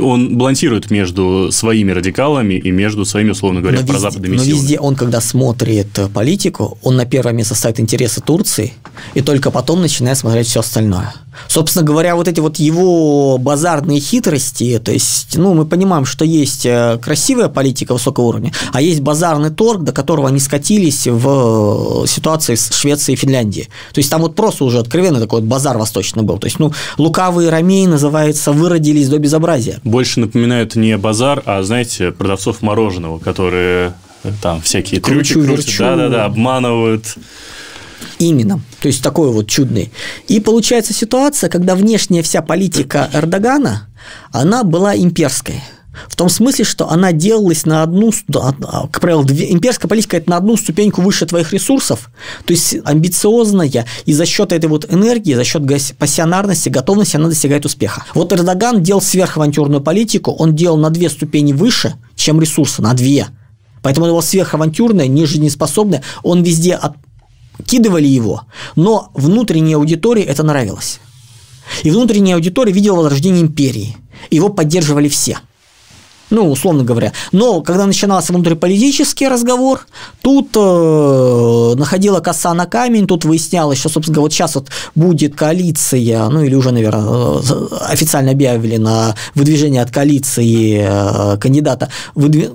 [0.00, 4.56] он балансирует между своими радикалами и между своими, условно говоря, но прозападными везде, силами.
[4.56, 8.72] Но везде он, когда смотрит политику, он на первое место ставит интересы Турции,
[9.14, 11.12] и только потом начинает смотреть все остальное.
[11.46, 16.66] Собственно говоря, вот эти вот его базарные хитрости, то есть, ну, мы понимаем, что есть
[16.66, 22.54] э, красивая политика высокого уровня, а есть базарный торг, до которого они скатились в ситуации
[22.54, 23.68] с Швецией и Финляндией.
[23.92, 26.38] То есть там вот просто уже откровенно такой вот базар восточный был.
[26.38, 29.80] То есть, ну, лукавые ромеи, называется, выродились до безобразия.
[29.84, 35.78] Больше напоминают не базар, а, знаете, продавцов мороженого, которые э, там всякие кручу, трюки крутят,
[35.78, 37.16] да-да-да, обманывают
[38.18, 38.60] Именно.
[38.80, 39.92] То есть такой вот чудный.
[40.26, 43.88] И получается ситуация, когда внешняя вся политика Эрдогана,
[44.32, 45.62] она была имперской.
[46.06, 50.56] В том смысле, что она делалась на одну, как правило, имперская политика– это на одну
[50.56, 52.10] ступеньку выше твоих ресурсов,
[52.44, 55.62] то есть амбициозная, и за счет этой вот энергии, за счет
[55.98, 58.04] пассионарности, готовности она достигает успеха.
[58.14, 63.26] Вот Эрдоган делал сверхавантюрную политику, он делал на две ступени выше, чем ресурсы, на две.
[63.82, 66.94] Поэтому его сверхавантюрное, нежизнеспособное, он везде от,
[67.66, 68.42] кидывали его,
[68.76, 71.00] но внутренней аудитории это нравилось.
[71.82, 73.96] И внутренняя аудитория видела возрождение империи.
[74.30, 75.38] Его поддерживали все.
[76.30, 77.12] Ну, условно говоря.
[77.32, 79.86] Но когда начинался внутриполитический разговор,
[80.20, 86.28] тут э, находила коса на камень, тут выяснялось, что, собственно, вот сейчас вот будет коалиция,
[86.28, 92.52] ну или уже, наверное, э, официально объявили на выдвижение от коалиции э, кандидата, выдвиг...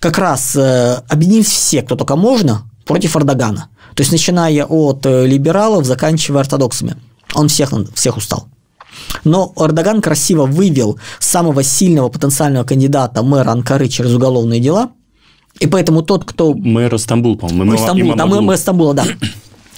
[0.00, 3.68] как раз э, объединить все, кто только можно, против Эрдогана.
[3.94, 6.96] То есть, начиная от э, либералов, заканчивая ортодоксами.
[7.34, 8.48] Он всех, всех устал.
[9.24, 14.90] Но Эрдоган красиво вывел самого сильного потенциального кандидата мэра Анкары через уголовные дела.
[15.60, 16.54] И поэтому тот, кто...
[16.54, 17.72] Мэр Стамбул, по-моему.
[17.72, 19.04] Мэр Стамбул, да, мэр Стамбула, да.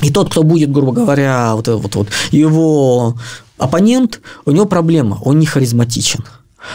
[0.01, 3.17] И тот, кто будет, грубо говоря, вот, вот, вот его
[3.59, 6.25] оппонент, у него проблема, он не харизматичен.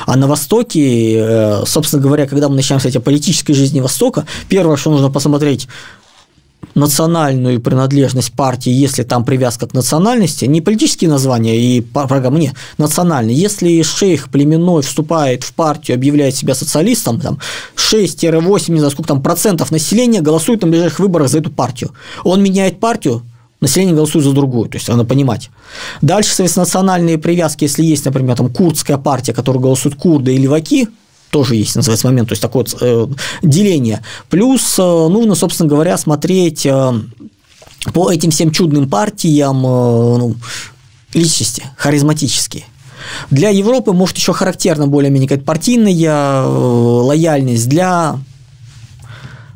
[0.06, 4.78] А на Востоке, э, собственно говоря, когда мы начинаем с о политической жизни Востока, первое,
[4.78, 5.68] что нужно посмотреть,
[6.76, 13.36] национальную принадлежность партии, если там привязка к национальности, не политические названия и программы, нет, национальные.
[13.36, 17.40] Если шейх племенной вступает в партию, объявляет себя социалистом, там
[17.76, 21.92] 6-8, не знаю, сколько там процентов населения голосует на ближайших выборах за эту партию.
[22.24, 23.24] Он меняет партию,
[23.60, 25.50] население голосует за другую, то есть надо понимать.
[26.02, 30.88] Дальше, соответственно, национальные привязки, если есть, например, там курдская партия, которая голосует курды или леваки,
[31.32, 33.08] тоже есть, называется момент, то есть такое вот, э,
[33.42, 34.04] деление.
[34.30, 36.94] Плюс э, нужно, собственно говоря, смотреть э,
[37.94, 40.36] по этим всем чудным партиям ну,
[41.14, 42.66] личности, харизматические.
[43.32, 47.68] Для Европы, может, еще характерна более-менее какая-то партийная лояльность.
[47.68, 48.20] Для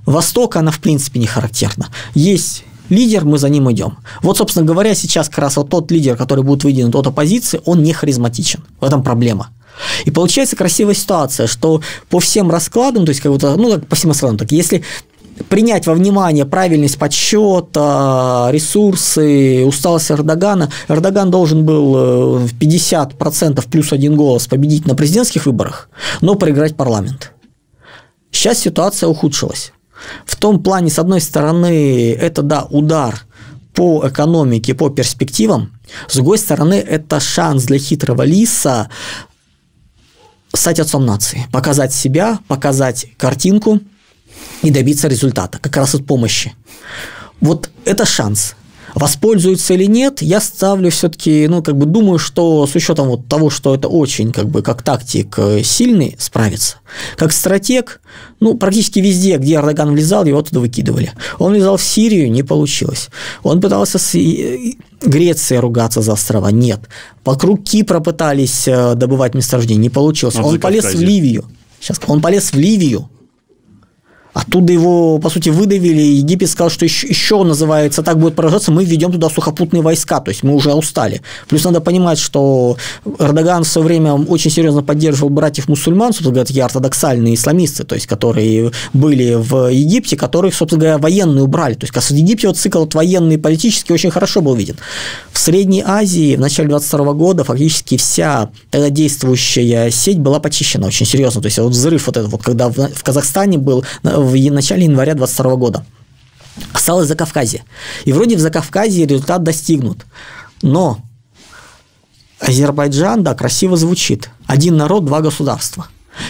[0.05, 1.89] Востока она, в принципе, не характерна.
[2.15, 3.97] Есть лидер, мы за ним идем.
[4.21, 7.83] Вот, собственно говоря, сейчас как раз вот тот лидер, который будет выдвинут от оппозиции, он
[7.83, 8.63] не харизматичен.
[8.79, 9.49] В этом проблема.
[10.05, 13.95] И получается красивая ситуация, что по всем раскладам, то есть как будто, ну, как по
[13.95, 14.83] всем раскладам, так если
[15.49, 20.71] принять во внимание правильность подсчета, ресурсы, усталость Эрдогана.
[20.87, 25.89] Эрдоган должен был э, в 50% плюс один голос победить на президентских выборах,
[26.21, 27.33] но проиграть парламент.
[28.31, 29.71] Сейчас ситуация ухудшилась.
[30.25, 33.25] В том плане, с одной стороны, это, да, удар
[33.73, 38.89] по экономике, по перспективам, с другой стороны, это шанс для хитрого лиса
[40.53, 43.79] стать отцом нации, показать себя, показать картинку–
[44.61, 46.53] и добиться результата, как раз от помощи.
[47.41, 48.55] Вот это шанс.
[48.95, 53.49] Воспользуются или нет, я ставлю все-таки, ну, как бы думаю, что с учетом вот того,
[53.49, 56.77] что это очень, как бы, как тактик э, сильный, справится.
[57.17, 57.99] Как стратег,
[58.39, 61.11] ну, практически везде, где Эрдоган влезал, его туда выкидывали.
[61.39, 63.09] Он влезал в Сирию, не получилось.
[63.43, 64.13] Он пытался с
[65.01, 66.79] Грецией ругаться за острова, нет.
[67.25, 70.37] Вокруг Кипра пытались э, добывать месторождение, не получилось.
[70.37, 71.43] Он полез в Ливию.
[71.81, 73.09] Сейчас, он полез в Ливию,
[74.35, 78.83] Оттуда его, по сути, выдавили, Египет сказал, что еще, еще называется, так будет продолжаться, мы
[78.83, 81.21] введем туда сухопутные войска, то есть мы уже устали.
[81.47, 82.75] Плюс надо понимать, что
[83.17, 88.07] Эрдоган в свое время очень серьезно поддерживал братьев-мусульман, собственно говоря, такие ортодоксальные исламисты, то есть
[88.07, 91.75] которые были в Египте, которых, собственно говоря, военные убрали.
[91.75, 94.75] То есть, в Египте вот цикл вот военный и политический очень хорошо был виден.
[95.31, 101.05] В Средней Азии в начале 22 года фактически вся тогда действующая сеть была почищена очень
[101.05, 101.41] серьезно.
[101.41, 103.85] То есть, вот взрыв вот этот вот, когда в Казахстане был
[104.25, 105.85] в начале января 2022 года.
[106.73, 107.63] Осталось Закавказье.
[108.05, 110.05] И вроде в Закавказье результат достигнут.
[110.61, 110.99] Но
[112.39, 114.29] Азербайджан, да, красиво звучит.
[114.47, 115.87] Один народ, два государства.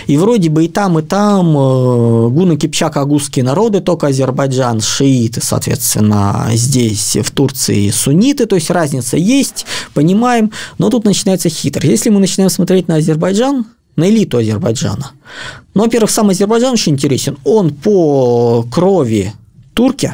[0.07, 5.41] И вроде бы и там, и там э, гуны, кипчак, агузские народы, только Азербайджан, шииты,
[5.41, 11.87] соответственно, здесь, в Турции, сунниты, то есть разница есть, понимаем, но тут начинается хитрость.
[11.91, 15.11] Если мы начинаем смотреть на Азербайджан, на элиту Азербайджана.
[15.73, 17.37] Ну, во-первых, сам Азербайджан очень интересен.
[17.43, 19.33] Он по крови
[19.73, 20.13] турки,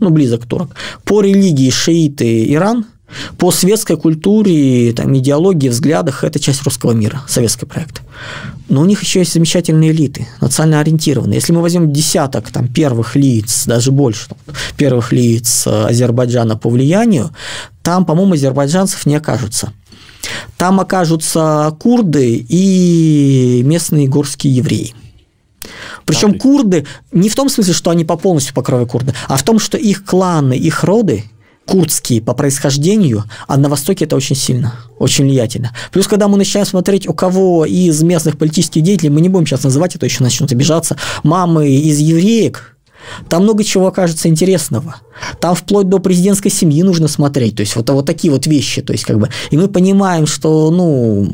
[0.00, 0.70] ну, близок турок,
[1.04, 2.86] по религии шииты Иран,
[3.38, 8.02] по светской культуре, там, идеологии, взглядах– это часть русского мира, советский проект.
[8.68, 11.36] Но у них еще есть замечательные элиты, национально ориентированные.
[11.36, 14.38] Если мы возьмем десяток там, первых лиц, даже больше, там,
[14.76, 17.30] первых лиц Азербайджана по влиянию,
[17.82, 19.72] там, по-моему, азербайджанцев не окажется.
[20.58, 24.92] Там окажутся курды и местные горские евреи.
[26.04, 29.36] Причем а курды не в том смысле, что они по полностью по крови курды, а
[29.36, 31.24] в том, что их кланы, их роды
[31.64, 35.72] курдские по происхождению, а на Востоке это очень сильно, очень влиятельно.
[35.92, 39.64] Плюс, когда мы начинаем смотреть, у кого из местных политических деятелей, мы не будем сейчас
[39.64, 42.77] называть, это еще начнут обижаться, мамы из евреек,
[43.28, 44.96] там много чего окажется интересного.
[45.40, 47.56] Там вплоть до президентской семьи нужно смотреть.
[47.56, 48.82] То есть вот, вот такие вот вещи.
[48.82, 51.30] То есть как бы, и мы понимаем, что ну,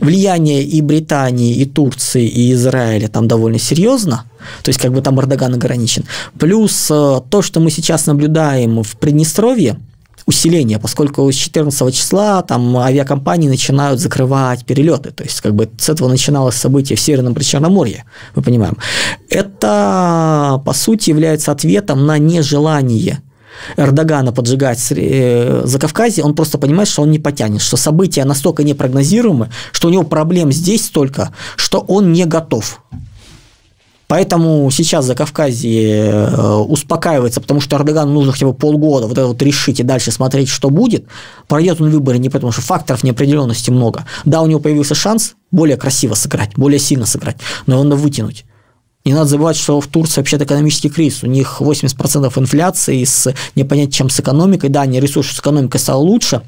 [0.00, 4.24] влияние и Британии, и Турции, и Израиля там довольно серьезно.
[4.62, 6.04] То есть как бы там Эрдоган ограничен.
[6.38, 9.78] Плюс э, то, что мы сейчас наблюдаем в Приднестровье,
[10.26, 15.10] усиление, поскольку с 14 числа там авиакомпании начинают закрывать перелеты.
[15.10, 18.76] То есть, как бы с этого начиналось событие в Северном Причерноморье, мы понимаем.
[19.28, 23.20] Это, по сути, является ответом на нежелание
[23.76, 28.64] Эрдогана поджигать э, за Кавказе, он просто понимает, что он не потянет, что события настолько
[28.64, 32.80] непрогнозируемы, что у него проблем здесь столько, что он не готов.
[34.14, 39.26] Поэтому сейчас за Кавказье э, успокаивается, потому что Эрдогану нужно хотя бы полгода вот это
[39.26, 41.06] вот решить и дальше смотреть, что будет.
[41.48, 44.06] Пройдет он выборы не потому, что факторов неопределенности много.
[44.24, 48.44] Да, у него появился шанс более красиво сыграть, более сильно сыграть, но его надо вытянуть.
[49.04, 51.24] Не надо забывать, что в Турции вообще-то экономический кризис.
[51.24, 54.70] У них 80% инфляции с непонятно чем с экономикой.
[54.70, 56.42] Да, они рисуют, что с экономикой стало лучше,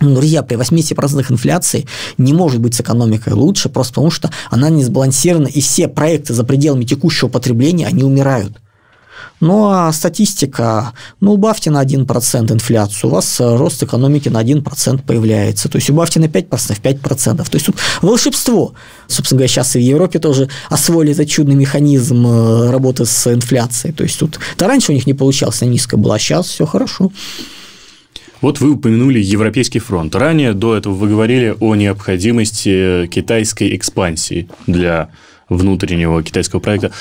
[0.00, 4.84] Друзья, при 80% инфляции не может быть с экономикой лучше, просто потому что она не
[4.84, 8.58] сбалансирована, и все проекты за пределами текущего потребления, они умирают.
[9.40, 15.68] Ну а статистика, ну убавьте на 1% инфляцию, у вас рост экономики на 1% появляется.
[15.70, 17.36] То есть убавьте на 5%, 5%.
[17.36, 18.74] То есть тут волшебство.
[19.06, 23.94] Собственно говоря, сейчас и в Европе тоже освоили этот чудный механизм э, работы с инфляцией.
[23.94, 26.66] То есть тут это раньше у них не получалось, она низкая была, а сейчас все
[26.66, 27.10] хорошо.
[28.40, 30.14] Вот вы упомянули Европейский фронт.
[30.14, 35.10] Ранее до этого вы говорили о необходимости китайской экспансии для
[35.50, 36.92] внутреннего китайского проекта.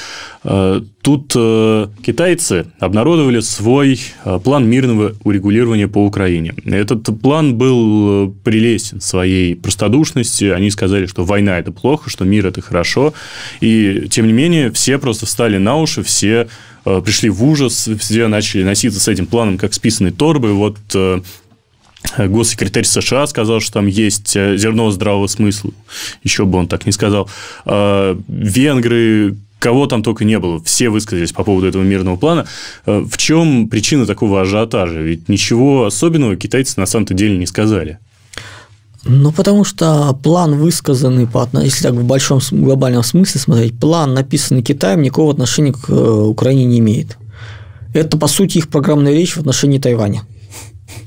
[0.43, 6.55] Э, тут э, китайцы обнародовали свой э, план мирного урегулирования по Украине.
[6.65, 10.55] Этот план был прелестен своей простодушностью.
[10.55, 13.13] Они сказали, что война– это плохо, что мир– это хорошо.
[13.61, 16.47] И, тем не менее, все просто встали на уши, все
[16.83, 20.53] пришли в ужас, все начали носиться с этим планом, как с писаной торбы.
[20.53, 20.77] Вот
[22.17, 25.71] Госсекретарь США сказал, что там есть э, зерно здравого смысла.
[26.23, 27.29] Еще бы он так не сказал.
[27.65, 32.47] Венгры, кого там только не было, все высказались по поводу этого мирного плана.
[32.85, 34.99] В чем причина такого ажиотажа?
[35.01, 37.99] Ведь ничего особенного китайцы на самом-то деле не сказали.
[39.05, 44.61] Ну, потому что план высказанный, по, если так в большом глобальном смысле смотреть, план, написанный
[44.61, 47.17] Китаем, никакого отношения к э, Украине не имеет.
[47.93, 50.23] Это, по сути, их программная речь в отношении Тайваня.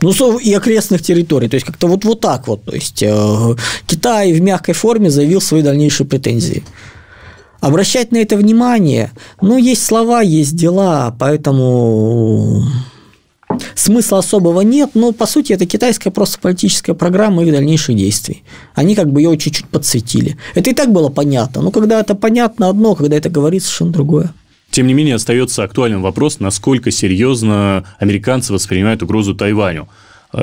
[0.01, 1.49] Ну, и окрестных территорий.
[1.49, 2.65] То есть, как-то вот, вот так вот.
[2.65, 6.65] То есть, э, Китай в мягкой форме заявил свои дальнейшие претензии.
[7.61, 12.65] Обращать на это внимание, ну, есть слова, есть дела, поэтому
[13.75, 18.43] смысла особого нет, но, по сути, это китайская просто политическая программа их дальнейших действий.
[18.75, 20.37] Они как бы ее чуть-чуть подсветили.
[20.55, 24.35] Это и так было понятно, но когда это понятно одно, когда это говорится, совершенно другое.
[24.71, 29.89] Тем не менее, остается актуальным вопрос, насколько серьезно американцы воспринимают угрозу Тайваню.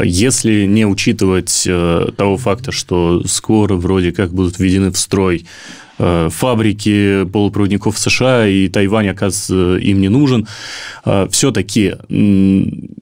[0.04, 5.48] Если не учитывать э, того факта, что скоро вроде как будут введены в строй
[6.00, 10.48] фабрики полупроводников США, и Тайвань, оказывается, им не нужен.
[11.06, 11.96] Э, Все-таки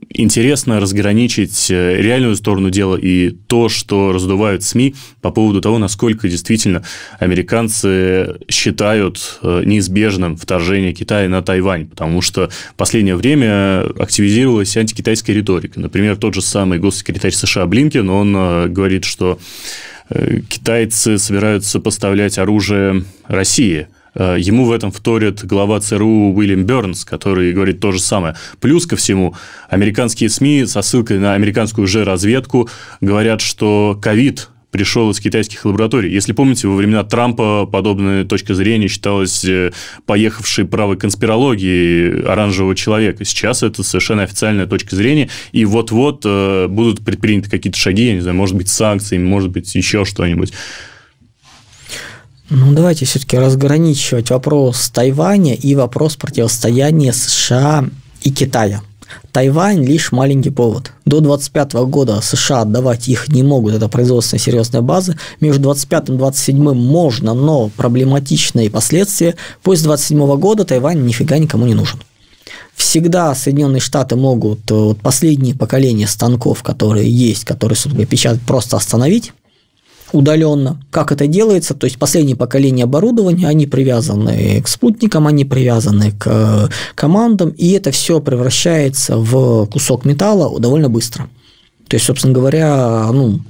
[0.10, 6.28] интересно разграничить э, реальную сторону дела и то, что раздувают СМИ по поводу того, насколько
[6.28, 6.84] действительно
[7.20, 15.80] американцы считают неизбежным вторжение Китая на Тайвань, потому что в последнее время активизировалась антикитайская риторика.
[15.80, 18.34] Например, тот же самый госсекретарь США Блинкен, он
[18.74, 19.97] говорит, что Э,
[20.50, 23.88] китайцы собираются поставлять оружие России.
[24.18, 28.36] Э, ему в этом вторит глава ЦРУ Уильям Бернс, который говорит то же самое.
[28.60, 29.36] Плюс ко всему,
[29.70, 32.68] американские СМИ со ссылкой на американскую же разведку
[33.00, 36.14] говорят, что ковид пришел из китайских лабораторий.
[36.14, 39.72] Если помните, во времена Трампа подобная точка зрения считалась э,
[40.06, 43.26] поехавшей правой конспирологией оранжевого человека.
[43.26, 48.22] Сейчас это совершенно официальная точка зрения, и вот-вот э, будут предприняты какие-то шаги, я не
[48.22, 50.54] знаю, может быть, санкции, может быть, еще что-нибудь.
[52.50, 57.86] Ну, давайте все-таки разграничивать вопрос Тайваня и вопрос противостояния США
[58.22, 58.82] и Китая.
[59.32, 60.92] Тайвань лишь маленький повод.
[61.06, 65.18] До 25 года США отдавать их не могут, это производственная серьезная база.
[65.40, 69.36] Между 25 и 27 можно, но проблематичные последствия.
[69.64, 72.00] После 27 года Тайвань нифига никому не нужен.
[72.76, 79.34] Всегда Соединенные Штаты могут вот последние поколения станков, которые есть, которые, собственно, печатают, просто остановить
[80.12, 80.82] удаленно.
[80.92, 81.74] Как это делается?
[81.74, 87.72] То есть последнее поколение оборудования, они привязаны к спутникам, они привязаны к э, командам, и
[87.72, 91.30] это все превращается в кусок металла довольно быстро.
[91.88, 93.42] То есть, собственно говоря, ну,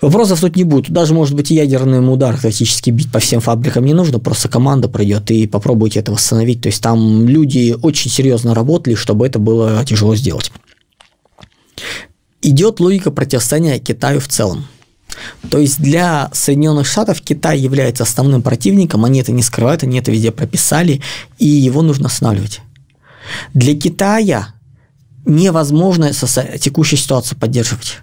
[0.00, 0.90] Вопросов тут не будет.
[0.90, 5.30] Даже, может быть, ядерным удар тактически бить по всем фабрикам не нужно, просто команда пройдет
[5.30, 6.60] и попробуйте это восстановить.
[6.60, 10.52] То есть там люди очень серьезно работали, чтобы это было тяжело сделать.
[12.42, 14.66] Идет логика противостояния Китаю в целом.
[15.50, 20.10] То есть для Соединенных Штатов Китай является основным противником, они это не скрывают, они это
[20.10, 21.00] везде прописали,
[21.38, 22.60] и его нужно останавливать.
[23.54, 24.54] Для Китая
[25.24, 27.98] невозможно текущую ситуацию поддерживать.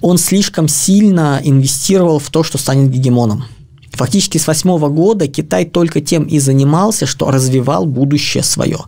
[0.00, 3.44] Он слишком сильно инвестировал в то, что станет гегемоном.
[3.92, 8.78] Фактически с восьмого года Китай только тем и занимался, что развивал будущее свое.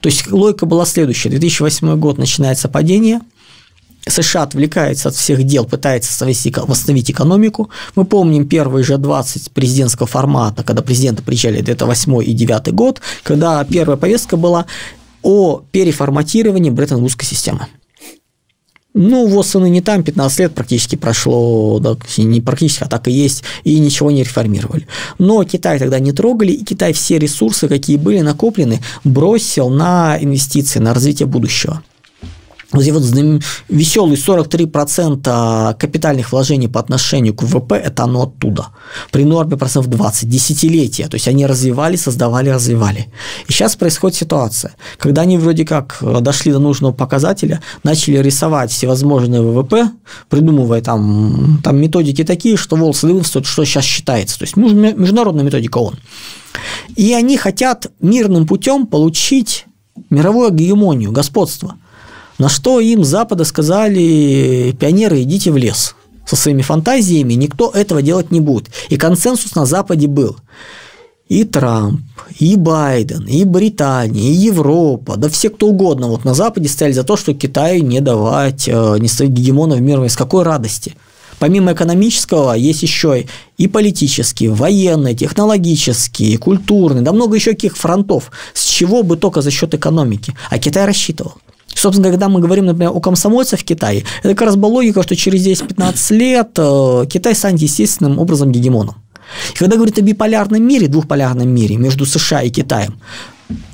[0.00, 1.30] То есть логика была следующая.
[1.30, 3.20] 2008 год начинается падение–
[4.08, 7.70] США отвлекается от всех дел, пытается восстановить экономику.
[7.94, 13.00] Мы помним первый же 20 президентского формата, когда президенты приезжали, это 8 и 9 год,
[13.22, 14.66] когда первая повестка была
[15.22, 17.66] о переформатировании Бреттон-Вудской системы.
[18.94, 23.12] Ну, вот сыны не там, 15 лет практически прошло, да, не практически, а так и
[23.12, 24.88] есть, и ничего не реформировали.
[25.18, 30.80] Но Китай тогда не трогали, и Китай все ресурсы, какие были накоплены, бросил на инвестиции,
[30.80, 31.82] на развитие будущего
[32.72, 33.02] вот эти вот
[33.68, 38.66] веселые 43% капитальных вложений по отношению к ВВП– это оно оттуда.
[39.10, 41.08] При норме процентов 20, десятилетия.
[41.08, 43.08] То есть они развивали, создавали, развивали.
[43.46, 49.40] И сейчас происходит ситуация, когда они вроде как дошли до нужного показателя, начали рисовать всевозможные
[49.40, 49.90] ВВП,
[50.28, 54.38] придумывая там, там методики такие, что волосы дыбом что сейчас считается.
[54.38, 55.94] То есть международная методика ООН.
[56.96, 59.64] И они хотят мирным путем получить
[60.10, 61.76] мировую гегемонию, господство–
[62.38, 65.94] на что им Запада сказали, пионеры, идите в лес
[66.26, 68.68] со своими фантазиями, никто этого делать не будет.
[68.90, 70.36] И консенсус на Западе был.
[71.28, 72.00] и Трамп,
[72.38, 77.04] и Байден, и Британия, и Европа, да все кто угодно вот на Западе стояли за
[77.04, 80.00] то, что Китаю не давать, э, не ставить гегемона в мир.
[80.08, 80.94] С какой радости?
[81.38, 83.26] Помимо экономического, есть еще
[83.58, 89.50] и политические, военные, технологические, культурные, да много еще каких фронтов, с чего бы только за
[89.50, 90.34] счет экономики.
[90.50, 91.34] А Китай рассчитывал.
[91.78, 95.14] Собственно, когда мы говорим, например, о комсомольцах в Китае, это как раз была логика, что
[95.14, 98.96] через 10-15 лет э, Китай станет естественным образом гегемоном.
[99.54, 102.98] И когда говорят о биполярном мире, двухполярном мире между США и Китаем,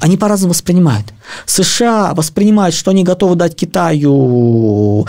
[0.01, 1.07] они по-разному воспринимают.
[1.47, 5.07] США воспринимают, что они готовы дать Китаю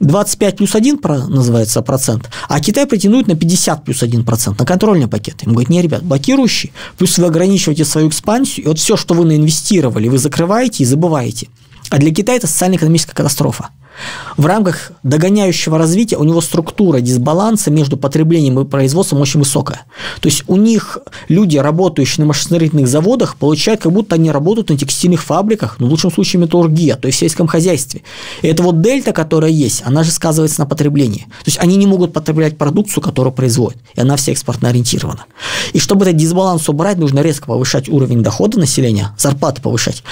[0.00, 5.08] 25 плюс 1 называется процент, а Китай претендует на 50 плюс 1 процент, на контрольный
[5.08, 5.42] пакет.
[5.44, 9.24] Им говорят, не, ребят, блокирующий, плюс вы ограничиваете свою экспансию, и вот все, что вы
[9.24, 11.48] наинвестировали, вы закрываете и забываете.
[11.90, 13.70] А для Китая это социально-экономическая катастрофа.
[14.36, 19.82] В рамках догоняющего развития у него структура дисбаланса между потреблением и производством очень высокая.
[20.20, 24.76] То есть у них люди, работающие на машиностроительных заводах, получают, как будто они работают на
[24.76, 28.02] текстильных фабриках, ну, в лучшем случае металлургия, то есть в сельском хозяйстве.
[28.42, 31.26] И это вот дельта, которая есть, она же сказывается на потреблении.
[31.44, 35.26] То есть они не могут потреблять продукцию, которую производят, и она вся экспортно ориентирована.
[35.72, 40.02] И чтобы этот дисбаланс убрать, нужно резко повышать уровень дохода населения, зарплаты повышать.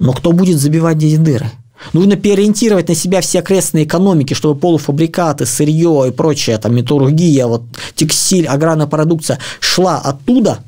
[0.00, 1.50] Но кто будет забивать эти дыры?
[1.92, 7.62] Нужно переориентировать на себя все окрестные экономики, чтобы полуфабрикаты, сырье и прочее, там, металлургия, вот,
[7.94, 10.58] текстиль, аграрная продукция шла оттуда,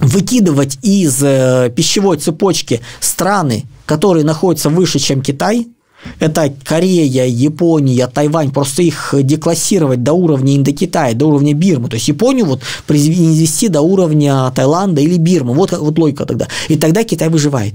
[0.00, 5.66] выкидывать из э, пищевой цепочки страны, которые находятся выше, чем Китай,
[6.18, 11.88] это Корея, Япония, Тайвань, просто их деклассировать до уровня Индокитая, до уровня Бирмы.
[11.88, 15.52] То есть Японию вот извести до уровня Таиланда или Бирмы.
[15.52, 16.48] Вот, вот логика тогда.
[16.68, 17.74] И тогда Китай выживает.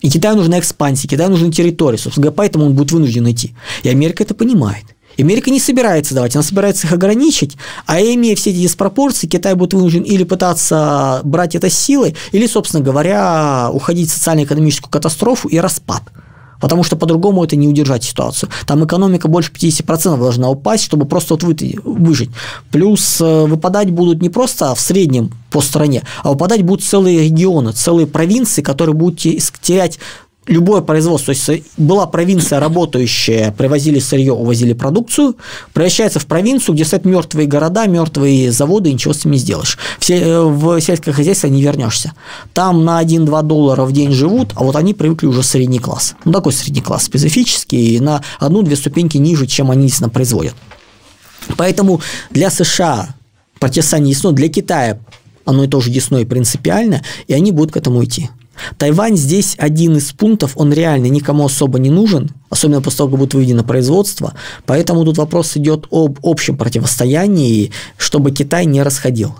[0.00, 3.54] И Китаю нужна экспансия, Китаю нужны территории, собственно говоря, поэтому он будет вынужден идти.
[3.82, 4.84] И Америка это понимает.
[5.16, 9.54] И Америка не собирается давать, она собирается их ограничить, а имея все эти диспропорции, Китай
[9.54, 15.58] будет вынужден или пытаться брать это силой, или, собственно говоря, уходить в социально-экономическую катастрофу и
[15.58, 16.02] распад
[16.60, 18.50] потому что по-другому это не удержать ситуацию.
[18.66, 21.44] Там экономика больше 50% должна упасть, чтобы просто вот
[21.84, 22.30] выжить.
[22.70, 27.72] Плюс э, выпадать будут не просто в среднем по стране, а выпадать будут целые регионы,
[27.72, 29.98] целые провинции, которые будут терять
[30.46, 35.36] любое производство, то есть была провинция работающая, привозили сырье, увозили продукцию,
[35.72, 39.78] превращается в провинцию, где стоят мертвые города, мертвые заводы, и ничего с ними не сделаешь.
[39.98, 42.12] Все, э, в сельское хозяйство не вернешься.
[42.52, 46.14] Там на 1-2 доллара в день живут, а вот они привыкли уже средний класс.
[46.24, 50.54] Ну, такой средний класс специфический, на одну-две ступеньки ниже, чем они действительно производят.
[51.56, 53.14] Поэтому для США
[53.58, 54.98] протестание ясно, для Китая
[55.44, 58.30] оно и тоже ясно и принципиально, и они будут к этому идти.
[58.78, 63.18] Тайвань здесь один из пунктов, он реально никому особо не нужен, особенно после того, как
[63.18, 64.34] будет выведено производство,
[64.66, 69.34] поэтому тут вопрос идет об общем противостоянии, чтобы Китай не расходил.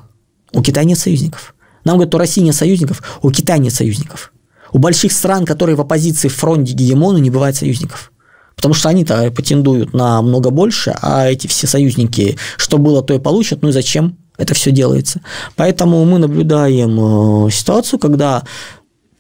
[0.53, 1.55] У Китая нет союзников.
[1.85, 4.33] Нам говорят, у России нет союзников, у Китая нет союзников.
[4.73, 8.13] У больших стран, которые в оппозиции в фронте гегемону, не бывает союзников.
[8.55, 13.19] Потому что они-то претендуют на много больше, а эти все союзники, что было, то и
[13.19, 15.23] получат, ну и зачем это все делается.
[15.57, 18.43] Поэтому мы наблюдаем э, ситуацию, когда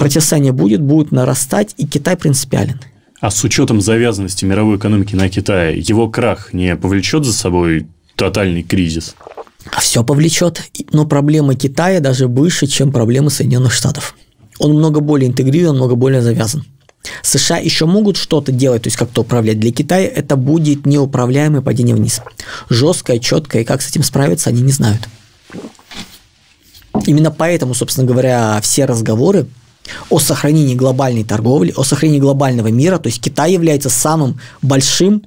[0.00, 2.80] противостояние будет, будет нарастать, и Китай принципиален.
[3.20, 7.86] А с учетом завязанности мировой экономики на Китае, его крах не повлечет за собой
[8.16, 9.14] тотальный кризис?
[9.70, 14.16] А все повлечет, но проблема Китая даже выше, чем проблемы Соединенных Штатов.
[14.58, 16.64] Он много более интегрирован, много более завязан.
[17.22, 19.60] США еще могут что-то делать, то есть как-то управлять.
[19.60, 22.22] Для Китая это будет неуправляемое падение вниз.
[22.70, 25.08] Жесткое, четкое, и как с этим справиться, они не знают.
[27.04, 29.46] Именно поэтому, собственно говоря, все разговоры
[30.08, 32.98] о сохранении глобальной торговли, о сохранении глобального мира.
[32.98, 35.22] То есть Китай является самым большим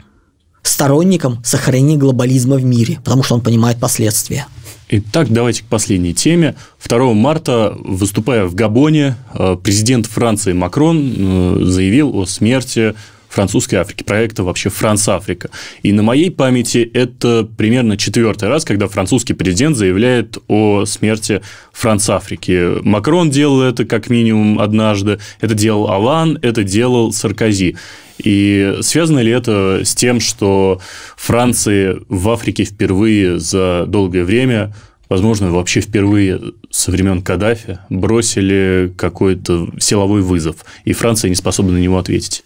[0.62, 4.48] сторонником сохранения глобализма в мире, потому что он понимает последствия.
[4.90, 6.56] Итак, давайте к последней теме.
[6.86, 12.94] 2 марта, выступая в Габоне, э, президент Франции Макрон э, заявил о смерти
[13.34, 15.50] французской Африки, проекта вообще Франц-Африка.
[15.82, 22.82] И на моей памяти это примерно четвертый раз, когда французский президент заявляет о смерти Франц-Африки.
[22.84, 27.76] Макрон делал это как минимум однажды, это делал Алан, это делал Саркози.
[28.24, 30.80] И связано ли это с тем, что
[31.18, 34.74] Франции в Африке впервые за долгое время
[35.10, 41.78] возможно, вообще впервые со времен Каддафи бросили какой-то силовой вызов, и Франция не способна на
[41.78, 42.44] него ответить.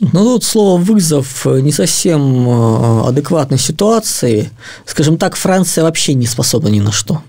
[0.00, 4.50] Ну, тут слово «вызов» не совсем э, адекватной ситуации.
[4.86, 7.22] Скажем так, Франция вообще не способна ни на что.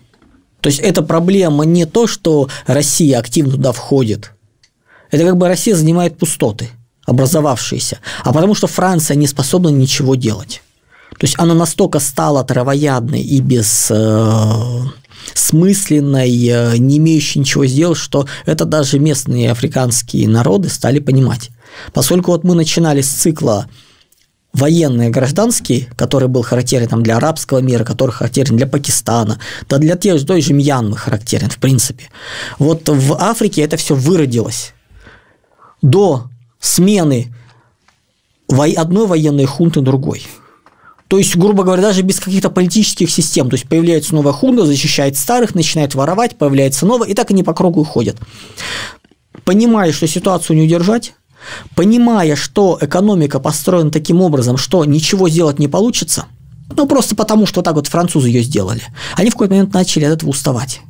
[0.61, 4.33] То есть, эта проблема не то, что Россия активно туда входит.
[5.09, 6.69] Это как бы Россия занимает пустоты,
[7.05, 7.99] образовавшиеся.
[8.23, 10.61] А потому что Франция не способна ничего делать.
[11.17, 14.81] То есть, она настолько стала травоядной и без э,
[15.33, 21.49] бессмысленной, э, не имеющей ничего сделать, что это даже местные африканские народы стали понимать.
[21.93, 23.67] Поскольку вот мы начинали с цикла
[24.53, 29.95] военные, гражданские, который был характерен там, для арабского мира, который характерен для Пакистана, да для
[29.95, 32.09] тех, той же Мьянмы характерен, в принципе.
[32.57, 34.73] Вот в Африке это все выродилось.
[35.81, 36.25] До
[36.59, 37.33] смены
[38.49, 40.25] одной военной хунты другой.
[41.07, 43.49] То есть, грубо говоря, даже без каких-то политических систем.
[43.49, 47.53] То есть появляется новая хунта, защищает старых, начинает воровать, появляется новая, и так они по
[47.53, 48.17] кругу ходят.
[49.43, 51.15] Понимая, что ситуацию не удержать,
[51.75, 56.25] понимая, что экономика построена таким образом, что ничего сделать не получится,
[56.75, 58.81] ну просто потому, что так вот французы ее сделали,
[59.15, 60.81] они в какой-то момент начали от этого уставать.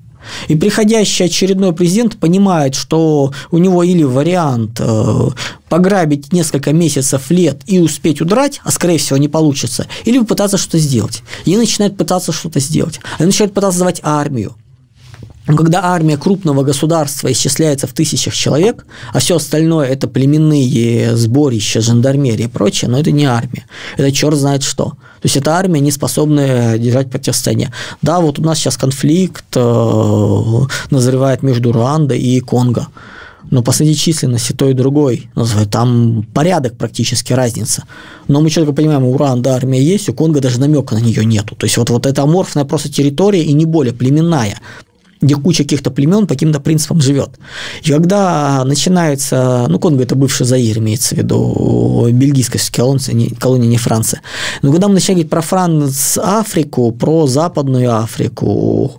[0.48, 5.30] И приходящий очередной президент понимает, что у него или вариант э,
[5.70, 10.80] пограбить несколько месяцев лет и успеть удрать, а скорее всего не получится, или попытаться что-то
[10.80, 11.24] сделать.
[11.46, 13.00] И начинает пытаться что-то сделать.
[13.18, 14.56] Они начинают пытаться создавать армию.
[15.58, 22.46] Когда армия крупного государства исчисляется в тысячах человек, а все остальное это племенные сборища, жандармерия
[22.46, 23.66] и прочее, но это не армия.
[23.98, 24.86] Это черт знает что.
[24.86, 27.74] То есть это армия, не способная держать противостояние.
[28.02, 30.60] Да, вот у нас сейчас конфликт э,
[30.92, 32.88] назревает между Руандой и Конго.
[33.50, 35.32] Но по среди численности той и другой,
[35.72, 37.86] там порядок практически разница.
[38.28, 41.56] Но мы четко понимаем, у Руанда армия есть, у Конго даже намека на нее нету.
[41.56, 44.60] То есть вот, вот эта аморфная просто территория и не более племенная
[45.22, 47.32] где куча каких-то племен по каким-то принципам живет.
[47.84, 53.78] И когда начинается, ну, Конго это бывший Заир, имеется в виду, бельгийская колония, колония не
[53.78, 54.22] Франция.
[54.62, 58.96] Но когда мы начинаем говорить про Франц Африку, про Западную Африку,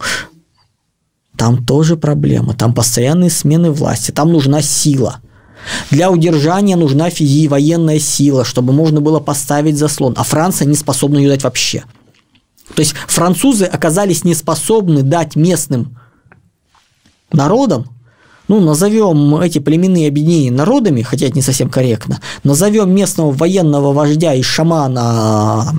[1.37, 5.21] там тоже проблема, там постоянные смены власти, там нужна сила.
[5.91, 11.19] Для удержания нужна физи военная сила, чтобы можно было поставить заслон, а Франция не способна
[11.19, 11.85] ее дать вообще.
[12.75, 15.97] То есть французы оказались не способны дать местным
[17.33, 17.89] народом,
[18.51, 24.35] ну, назовем эти племенные объединения народами, хотя это не совсем корректно, назовем местного военного вождя
[24.35, 25.73] и шамана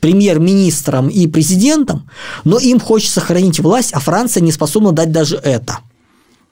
[0.00, 2.08] премьер-министром и президентом,
[2.42, 5.78] но им хочется сохранить власть, а Франция не способна дать даже это.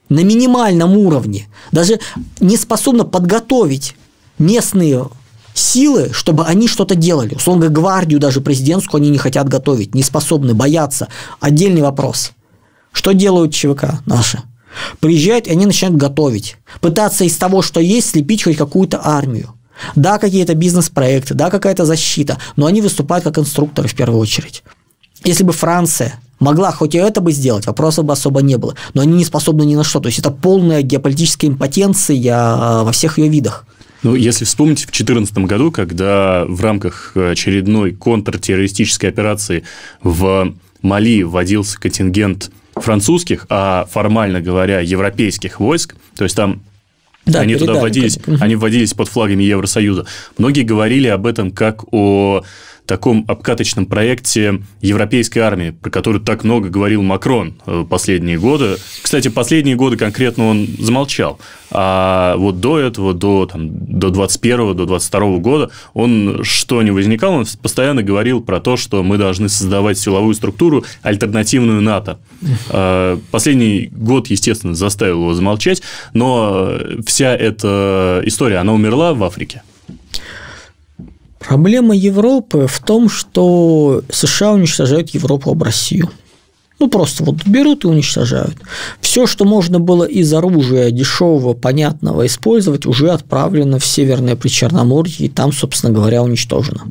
[0.07, 1.49] На минимальном уровне.
[1.73, 1.99] Даже
[2.39, 3.95] не способна подготовить
[4.37, 5.09] местные
[5.53, 7.35] силы, чтобы они что-то делали.
[7.35, 11.09] Условно гвардию даже президентскую они не хотят готовить, не способны, боятся.
[11.41, 12.31] Отдельный вопрос–
[12.91, 14.41] что делают ЧВК наши?
[14.99, 16.57] Приезжают, и они начинают готовить.
[16.81, 19.53] Пытаться из того, что есть, слепить хоть какую-то армию.
[19.95, 24.63] Да, какие-то бизнес-проекты, да, какая-то защита, но они выступают как инструкторы в первую очередь.
[25.23, 29.01] Если бы Франция могла хоть и это бы сделать, вопросов бы особо не было, но
[29.01, 29.99] они не способны ни на что.
[29.99, 33.65] То есть это полная геополитическая импотенция а, во всех ее видах.
[34.03, 39.63] Ну, если вспомнить, в 2014 году, когда в рамках очередной контртеррористической операции
[40.01, 42.49] в Мали вводился контингент
[42.81, 46.61] французских, а формально говоря, европейских войск, то есть там
[47.25, 50.05] да, они туда вводились, они вводились под флагами Евросоюза.
[50.37, 52.43] Многие говорили об этом как о
[52.89, 58.77] таком обкаточном проекте европейской армии, про которую так много говорил Макрон э, последние годы.
[59.03, 61.39] Кстати, последние годы конкретно он замолчал.
[61.69, 63.69] А вот до этого, до, там,
[63.99, 69.03] до 21 до 22 года, он что не возникал, он постоянно говорил про то, что
[69.03, 72.19] мы должны создавать силовую структуру, альтернативную НАТО.
[72.71, 75.83] А, последний год, естественно, заставил его замолчать,
[76.15, 76.71] но
[77.05, 79.61] вся эта история, она умерла в Африке.
[81.39, 86.09] Проблема Европы в том, что США уничтожают Европу об Россию.
[86.79, 88.55] Ну, просто вот берут и уничтожают.
[89.01, 95.29] Все, что можно было из оружия дешевого, понятного использовать, уже отправлено в Северное Причерноморье, и
[95.29, 96.83] там, собственно говоря, уничтожено.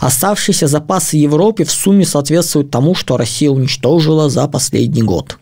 [0.00, 5.38] Оставшиеся запасы Европы в сумме соответствуют тому, что Россия уничтожила за последний год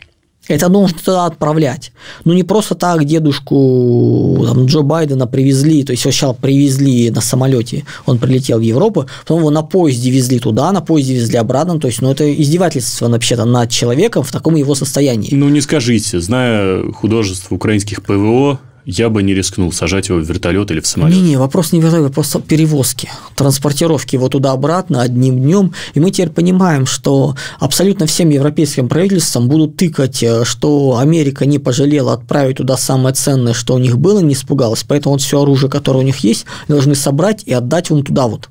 [0.53, 1.91] это нужно туда отправлять.
[2.25, 7.21] Ну, не просто так дедушку там, Джо Байдена привезли, то есть его сначала привезли на
[7.21, 11.79] самолете, он прилетел в Европу, потом его на поезде везли туда, на поезде везли обратно,
[11.79, 15.29] то есть, ну, это издевательство вообще-то над человеком в таком его состоянии.
[15.31, 20.71] Ну, не скажите, зная художество украинских ПВО, я бы не рискнул сажать его в вертолет
[20.71, 21.15] или в самолет.
[21.15, 25.73] Не-не, вопрос не вертолет, вопрос перевозки, транспортировки его туда-обратно одним днем.
[25.93, 31.59] И мы теперь понимаем, что абсолютно всем европейским правительствам будут тыкать, э, что Америка не
[31.59, 34.83] пожалела отправить туда самое ценное, что у них было, не испугалась.
[34.87, 38.49] Поэтому вот все оружие, которое у них есть, должны собрать и отдать вон туда вот.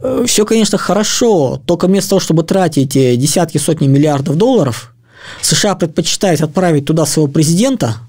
[0.00, 4.94] Э, все, конечно, хорошо, только вместо того, чтобы тратить э, десятки, сотни миллиардов долларов,
[5.42, 7.96] США предпочитает отправить туда своего президента–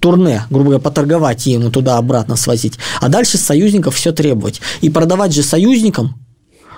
[0.00, 4.60] турне, грубо говоря, поторговать ему туда-обратно свозить, а дальше союзников все требовать.
[4.80, 6.14] И продавать же союзникам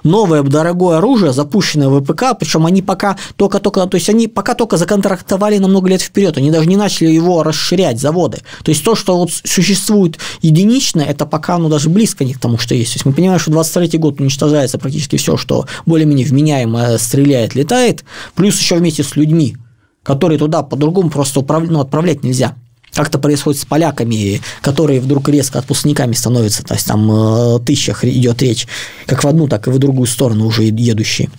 [0.04, 4.76] новое дорогое оружие, запущенное в ВПК, причем они пока только-только, то есть они пока только
[4.76, 8.38] законтрактовали на много лет вперед, они даже не начали его расширять, заводы.
[8.64, 12.58] То есть то, что вот существует единично, это пока ну, даже близко не к тому,
[12.58, 12.92] что есть.
[12.92, 18.04] То есть мы понимаем, что 23 год уничтожается практически все, что более-менее вменяемо стреляет, летает,
[18.34, 19.56] плюс еще вместе с людьми,
[20.02, 22.54] которые туда по-другому просто управлять, ну, отправлять нельзя.
[22.92, 28.42] Как-то происходит с поляками, которые вдруг резко отпускниками становятся, то есть там э, тысячах идет
[28.42, 28.66] речь,
[29.06, 31.30] как в одну, так и в другую сторону уже едущие.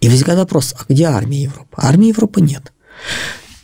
[0.00, 1.76] И возникает вопрос, а где армия Европы?
[1.76, 2.72] Армии Европы нет.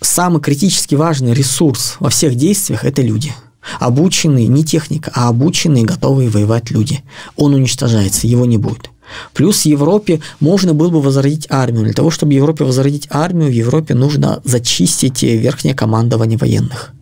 [0.01, 3.35] Самый критически важный ресурс во всех действиях– это люди.
[3.79, 7.03] Обученные, не техника, а обученные, готовые воевать люди.
[7.37, 8.91] Он уничтожается, его не будет.
[9.35, 11.85] Плюс Европе можно было бы возродить армию.
[11.85, 16.93] Для того, чтобы Европе возродить армию, в Европе нужно зачистить верхнее командование военных.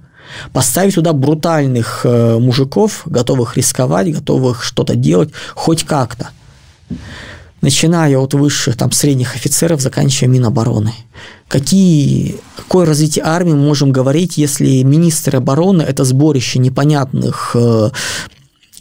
[0.52, 6.30] Поставить туда брутальных э, мужиков, готовых рисковать, готовых что-то делать хоть как-то.
[7.60, 10.92] Начиная от высших, там, средних офицеров, заканчивая Минобороны.
[11.48, 17.90] Какие, какое развитие армии мы можем говорить, если министр обороны– это сборище непонятных э,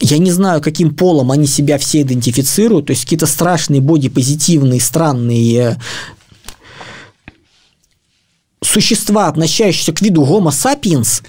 [0.00, 5.78] я не знаю, каким полом они себя все идентифицируют, то есть какие-то страшные бодипозитивные, странные
[8.62, 11.22] существа, относящиеся к виду Homo sapiens,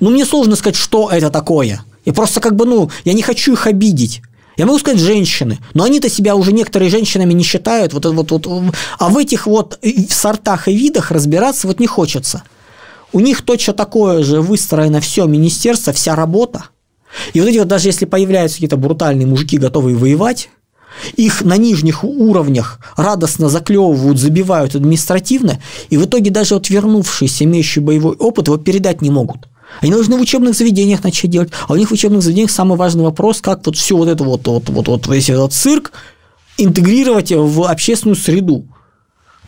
[0.00, 1.84] ну, мне сложно сказать, что это такое.
[2.04, 4.22] Я просто как бы, ну, я не хочу их обидеть.
[4.56, 7.92] Я могу сказать женщины, но они-то себя уже некоторые женщинами не считают.
[7.92, 9.78] Вот, вот, вот, а в этих вот
[10.10, 12.42] сортах и видах разбираться вот не хочется.
[13.12, 16.64] У них точно такое же выстроено все министерство, вся работа–
[17.32, 20.50] и вот эти вот, даже если появляются какие-то брутальные мужики, готовые воевать,
[21.16, 25.60] их на нижних уровнях радостно заклевывают, забивают административно,
[25.90, 29.48] и в итоге даже вот вернувшиеся, имеющие боевой опыт, его передать не могут.
[29.80, 33.02] Они должны в учебных заведениях начать делать, а у них в учебных заведениях самый важный
[33.02, 35.92] вопрос, как вот всю вот эту вот, вот, вот, вот весь этот цирк
[36.58, 38.66] интегрировать в общественную среду.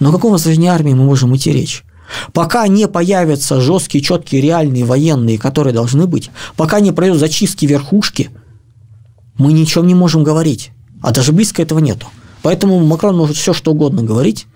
[0.01, 1.85] Но о каком возрождении армии мы можем идти речь?
[2.33, 8.31] Пока не появятся жесткие, четкие, реальные военные, которые должны быть, пока не пройдут зачистки верхушки,
[9.39, 10.71] мы ничего не можем говорить.
[11.03, 12.07] А даже близко этого нету.
[12.43, 14.47] Поэтому Макрон может все что угодно говорить,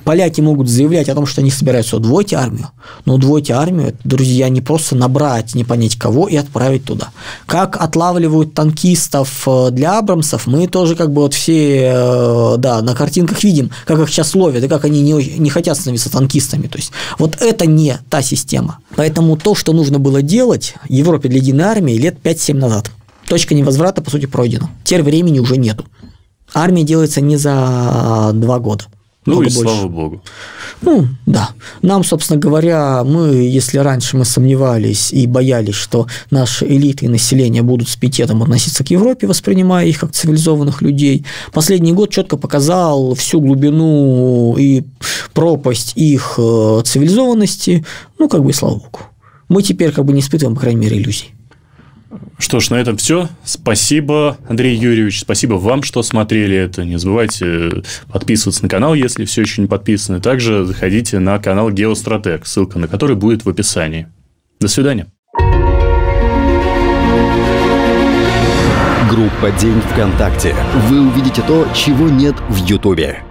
[0.00, 2.68] Поляки могут заявлять о том, что они собираются удвоить армию,
[3.04, 7.10] но удвоить армию, друзья, не просто набрать не понять кого и отправить туда.
[7.46, 12.94] Как отлавливают танкистов э, для Абрамсов, мы тоже как бы вот все э, да, на
[12.94, 16.66] картинках видим, как их сейчас ловят и как они не, не хотят становиться танкистами.
[16.66, 18.78] То есть вот это не та система.
[18.96, 22.90] Поэтому то, что нужно было делать Европе для единой армии лет 5-7 назад,
[23.28, 24.70] точка невозврата, по сути, пройдена.
[24.84, 25.84] Теперь времени уже нету.
[26.54, 28.84] Армия делается не за два года.
[29.24, 29.60] Ну и больше.
[29.60, 30.22] слава богу.
[30.80, 31.50] Ну, да.
[31.80, 37.62] Нам, собственно говоря, мы, если раньше мы сомневались и боялись, что наши элиты и население
[37.62, 43.14] будут с пиететом относиться к Европе, воспринимая их как цивилизованных людей, последний год четко показал
[43.14, 44.82] всю глубину и
[45.34, 47.84] пропасть их э, цивилизованности,
[48.18, 49.00] ну, как бы и слава богу.
[49.48, 51.31] Мы теперь как бы не испытываем, по крайней мере, иллюзий.
[52.38, 53.28] Что ж, на этом все.
[53.44, 55.20] Спасибо, Андрей Юрьевич.
[55.20, 56.84] Спасибо вам, что смотрели это.
[56.84, 60.20] Не забывайте э, подписываться на канал, если все еще не подписаны.
[60.20, 64.08] Также заходите на канал Геостратег, ссылка на который будет в описании.
[64.60, 65.06] До свидания.
[69.08, 70.54] Группа «День ВКонтакте».
[70.88, 73.22] Вы увидите то, чего нет в Ютубе.